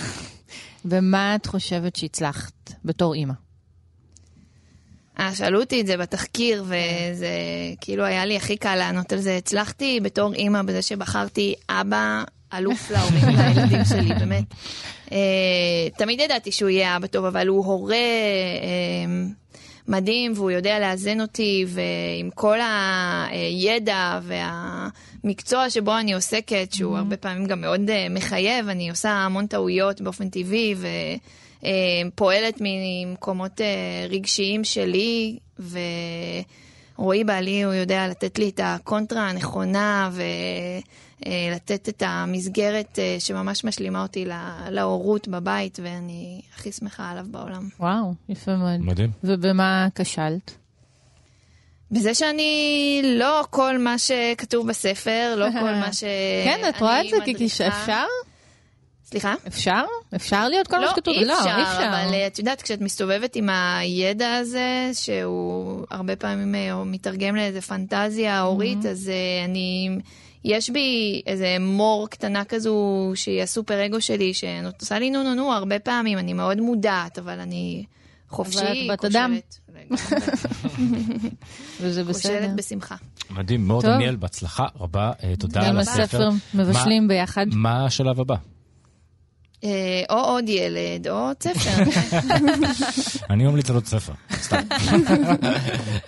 במה 0.86 1.36
את 1.36 1.46
חושבת 1.46 1.96
שהצלחת 1.96 2.54
בתור 2.86 3.14
אימא? 3.14 3.34
אה, 5.20 5.36
שאלו 5.36 5.60
אותי 5.60 5.82
את 5.82 5.88
זה 5.88 5.98
בתחקיר, 5.98 6.64
וזה 6.64 7.30
כאילו 7.82 8.04
היה 8.04 8.26
לי 8.26 8.38
הכי 8.38 8.58
קל 8.58 8.76
לענות 8.76 9.14
על 9.14 9.20
זה. 9.20 9.38
הצלחתי 9.38 10.00
בתור 10.04 10.34
אימא 10.34 10.62
בזה 10.62 10.82
שבחרתי 10.82 11.56
אבא 11.70 12.24
אלוף 12.54 12.92
להורים 12.92 13.28
לילדים 13.38 13.86
שלי, 13.86 14.14
באמת. 14.20 14.44
אה, 15.12 15.18
תמיד 15.98 16.20
ידעתי 16.20 16.52
שהוא 16.52 16.70
יהיה 16.70 16.96
אבא 16.96 17.08
טוב, 17.08 17.26
אבל 17.26 17.48
הוא 17.48 17.66
הורה 17.66 17.96
אה, 17.96 19.26
מדהים, 19.88 20.32
והוא 20.36 20.52
יודע 20.52 20.80
לאזן 20.80 21.22
אותי, 21.22 21.66
ועם 21.68 22.30
כל 22.36 22.58
הידע 23.30 24.20
והמקצוע 24.24 25.70
שבו 25.70 25.98
אני 25.98 26.14
עוסקת, 26.14 26.74
שהוא 26.74 26.98
הרבה 26.98 27.18
פעמים 27.18 27.46
גם 27.46 27.62
מאוד 27.62 27.90
אה, 27.90 28.08
מחייב, 28.10 28.70
אני 28.70 28.90
עושה 28.90 29.10
המון 29.10 29.48
טעויות 29.48 30.02
באופן 30.02 30.30
טבעי, 30.30 30.76
ו... 30.78 30.88
אה, 31.64 31.70
פועלת 32.16 32.58
ממקומות 32.62 33.62
אה, 33.62 33.66
רגשיים 34.10 34.64
שלי, 34.64 35.38
ורועי 36.98 37.24
בעלי, 37.24 37.64
הוא 37.64 37.74
יודע 37.74 38.08
לתת 38.08 38.40
לי 38.40 38.50
את 38.50 38.60
הקונטרה 38.64 39.30
הנכונה 39.30 40.10
ולתת 41.26 41.90
את 41.90 42.04
המסגרת 42.06 43.00
אה, 43.00 43.16
שממש 43.20 43.64
משלימה 43.64 44.02
אותי 44.02 44.26
לה- 44.26 44.68
להורות 44.70 45.28
בבית, 45.28 45.80
ואני 45.84 46.42
הכי 46.56 46.72
שמחה 46.72 47.10
עליו 47.12 47.26
בעולם. 47.32 47.70
וואו, 47.80 48.14
יפה 48.30 48.56
מאוד. 48.56 48.80
מדהים. 48.80 49.10
ובמה 49.24 49.88
כשלת? 49.96 50.52
בזה 51.92 52.14
שאני 52.14 52.52
לא 53.04 53.44
כל 53.50 53.78
מה 53.78 53.96
שכתוב 53.98 54.68
בספר, 54.68 55.34
לא 55.38 55.48
כל 55.62 55.74
מה 55.74 55.94
ש... 55.94 56.04
כן, 56.46 56.60
את 56.70 56.82
רואה 56.82 57.02
את 57.02 57.10
זה? 57.10 57.18
כי 57.26 57.34
מדריכה- 57.34 57.68
אפשר? 57.68 58.04
סליחה? 59.10 59.34
אפשר? 59.48 59.84
אפשר 60.16 60.50
להיות 60.50 60.68
כל 60.68 60.76
מה 60.76 60.86
לא, 60.86 60.92
שכתוב? 60.92 61.14
אי 61.14 61.24
אפשר, 61.24 61.56
אי 61.58 61.64
אפשר. 61.64 61.90
אבל 61.90 62.14
אה, 62.14 62.28
את 62.28 62.40
יודעת, 62.40 62.62
כשאת 62.62 62.82
מסתובבת 62.82 63.36
עם 63.36 63.50
הידע 63.50 64.34
הזה, 64.36 64.90
שהוא 64.94 65.86
הרבה 65.92 66.16
פעמים 66.16 66.56
אה, 66.56 66.84
מתרגם 66.84 67.36
לאיזה 67.36 67.62
פנטזיה 67.62 68.42
הורית, 68.42 68.86
אז 68.86 69.10
אה, 69.10 69.46
אני... 69.46 69.90
יש 70.44 70.70
בי 70.70 71.22
איזה 71.28 71.58
מור 71.60 72.08
קטנה 72.10 72.46
כזו 72.46 73.12
שהיא 73.16 73.42
הסופר 73.42 73.86
אגו 73.86 74.02
שלי, 74.02 74.34
שעושה 74.34 75.00
לי 75.00 75.10
נו 75.10 75.24
נו 75.24 75.34
נו 75.34 75.54
הרבה 75.54 75.80
פעמים, 75.80 76.18
אני 76.18 76.34
מאוד 76.34 76.62
מודעת, 76.62 77.20
אבל 77.20 77.40
אני 77.40 77.84
חופשי, 78.30 78.60
אבל 78.60 78.72
את 78.72 79.00
בת 79.00 79.06
אדם. 79.06 79.38
וזה 81.82 82.04
בסדר. 82.04 82.14
כושלת 82.14 82.56
בשמחה. 82.56 82.96
מדהים 83.30 83.68
מאוד, 83.68 83.86
טוב. 83.86 83.94
דניאל, 83.94 84.16
בהצלחה 84.16 84.66
רבה. 84.80 85.12
תודה 85.40 85.62
גם 85.62 85.70
על 85.70 85.80
הספר 85.80 86.02
הספר. 86.02 86.30
מבשלים 86.54 87.08
ביחד. 87.08 87.46
מה 87.52 87.86
השלב 87.86 88.20
הבא? 88.20 88.36
אה, 89.64 90.04
או 90.10 90.16
עוד 90.16 90.50
ילד, 90.50 91.08
או 91.08 91.28
עוד 91.28 91.36
ספר. 91.44 91.84
אני 93.30 93.44
ממליץ 93.44 93.70
על 93.70 93.76
עוד 93.76 93.86
ספר, 93.86 94.14
סתם. 94.34 94.58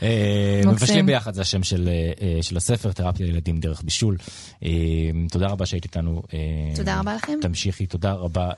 אה. 0.04 0.62
מבשלים 0.66 1.06
ביחד 1.06 1.34
זה 1.34 1.42
השם 1.42 1.64
של, 1.64 1.90
אה, 2.22 2.44
של 2.44 2.58
הספר, 2.58 2.92
תרפיה 2.92 3.26
לילדים 3.26 3.60
דרך 3.60 3.84
בישול. 3.84 4.18
תודה 5.32 5.48
רבה 5.48 5.66
שהיית 5.66 5.84
איתנו. 5.84 6.22
תודה 6.76 7.00
רבה 7.00 7.16
לכם. 7.16 7.34
תמשיכי, 7.42 7.86
תודה 7.86 8.14
רבה 8.14 8.50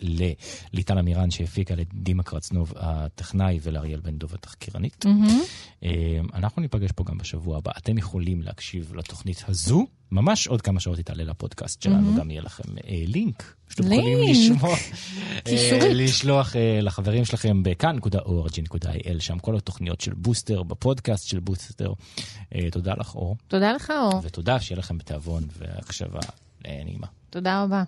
לליטל 0.00 0.98
אמירן 0.98 1.30
שהפיקה, 1.30 1.74
לדימה 1.74 2.22
קרצנוב 2.22 2.72
הטכנאי 2.76 3.58
ולאריאל 3.62 4.00
בן 4.00 4.18
דוב 4.18 4.34
התחקירנית. 4.34 5.04
אנחנו 6.34 6.62
ניפגש 6.62 6.92
פה 6.92 7.04
גם 7.04 7.18
בשבוע 7.18 7.58
הבא. 7.58 7.70
אתם 7.78 7.98
יכולים 7.98 8.42
להקשיב 8.42 8.92
לתוכנית 8.94 9.44
הזו, 9.48 9.86
ממש 10.12 10.46
עוד 10.46 10.62
כמה 10.62 10.80
שעות 10.80 10.96
היא 10.96 11.04
תעלה 11.04 11.24
לפודקאסט 11.24 11.82
שלנו, 11.82 12.14
גם 12.16 12.30
יהיה 12.30 12.42
לכם 12.42 12.62
אה, 12.88 13.02
לינק. 13.06 13.54
שאתם 13.70 13.82
יכולים 13.82 14.18
לינק. 14.18 14.30
לשמוע, 14.30 14.76
קישורית. 15.44 15.82
אה, 15.82 15.94
לשלוח 15.94 16.56
אה, 16.56 16.78
לחברים 16.82 17.24
שלכם 17.24 17.62
בכאן.org.il, 17.62 19.20
שם 19.20 19.38
כל 19.38 19.56
התוכניות 19.56 20.00
של 20.00 20.14
בוסטר 20.14 20.62
בפודקאסט 20.62 21.28
של 21.28 21.40
בוסטר. 21.40 21.92
אה, 22.54 22.70
תודה 22.70 22.94
לך 22.98 23.14
אור, 23.14 23.36
תודה 23.48 23.72
לך, 23.72 23.92
אור. 24.02 24.20
ותודה 24.22 24.60
שיהיה 24.60 24.78
לכם 24.78 24.98
בתיאבון 24.98 25.42
והקשבה 25.58 26.20
אה, 26.66 26.80
נעימה. 26.84 27.06
תודה 27.30 27.62
רבה. 27.62 27.82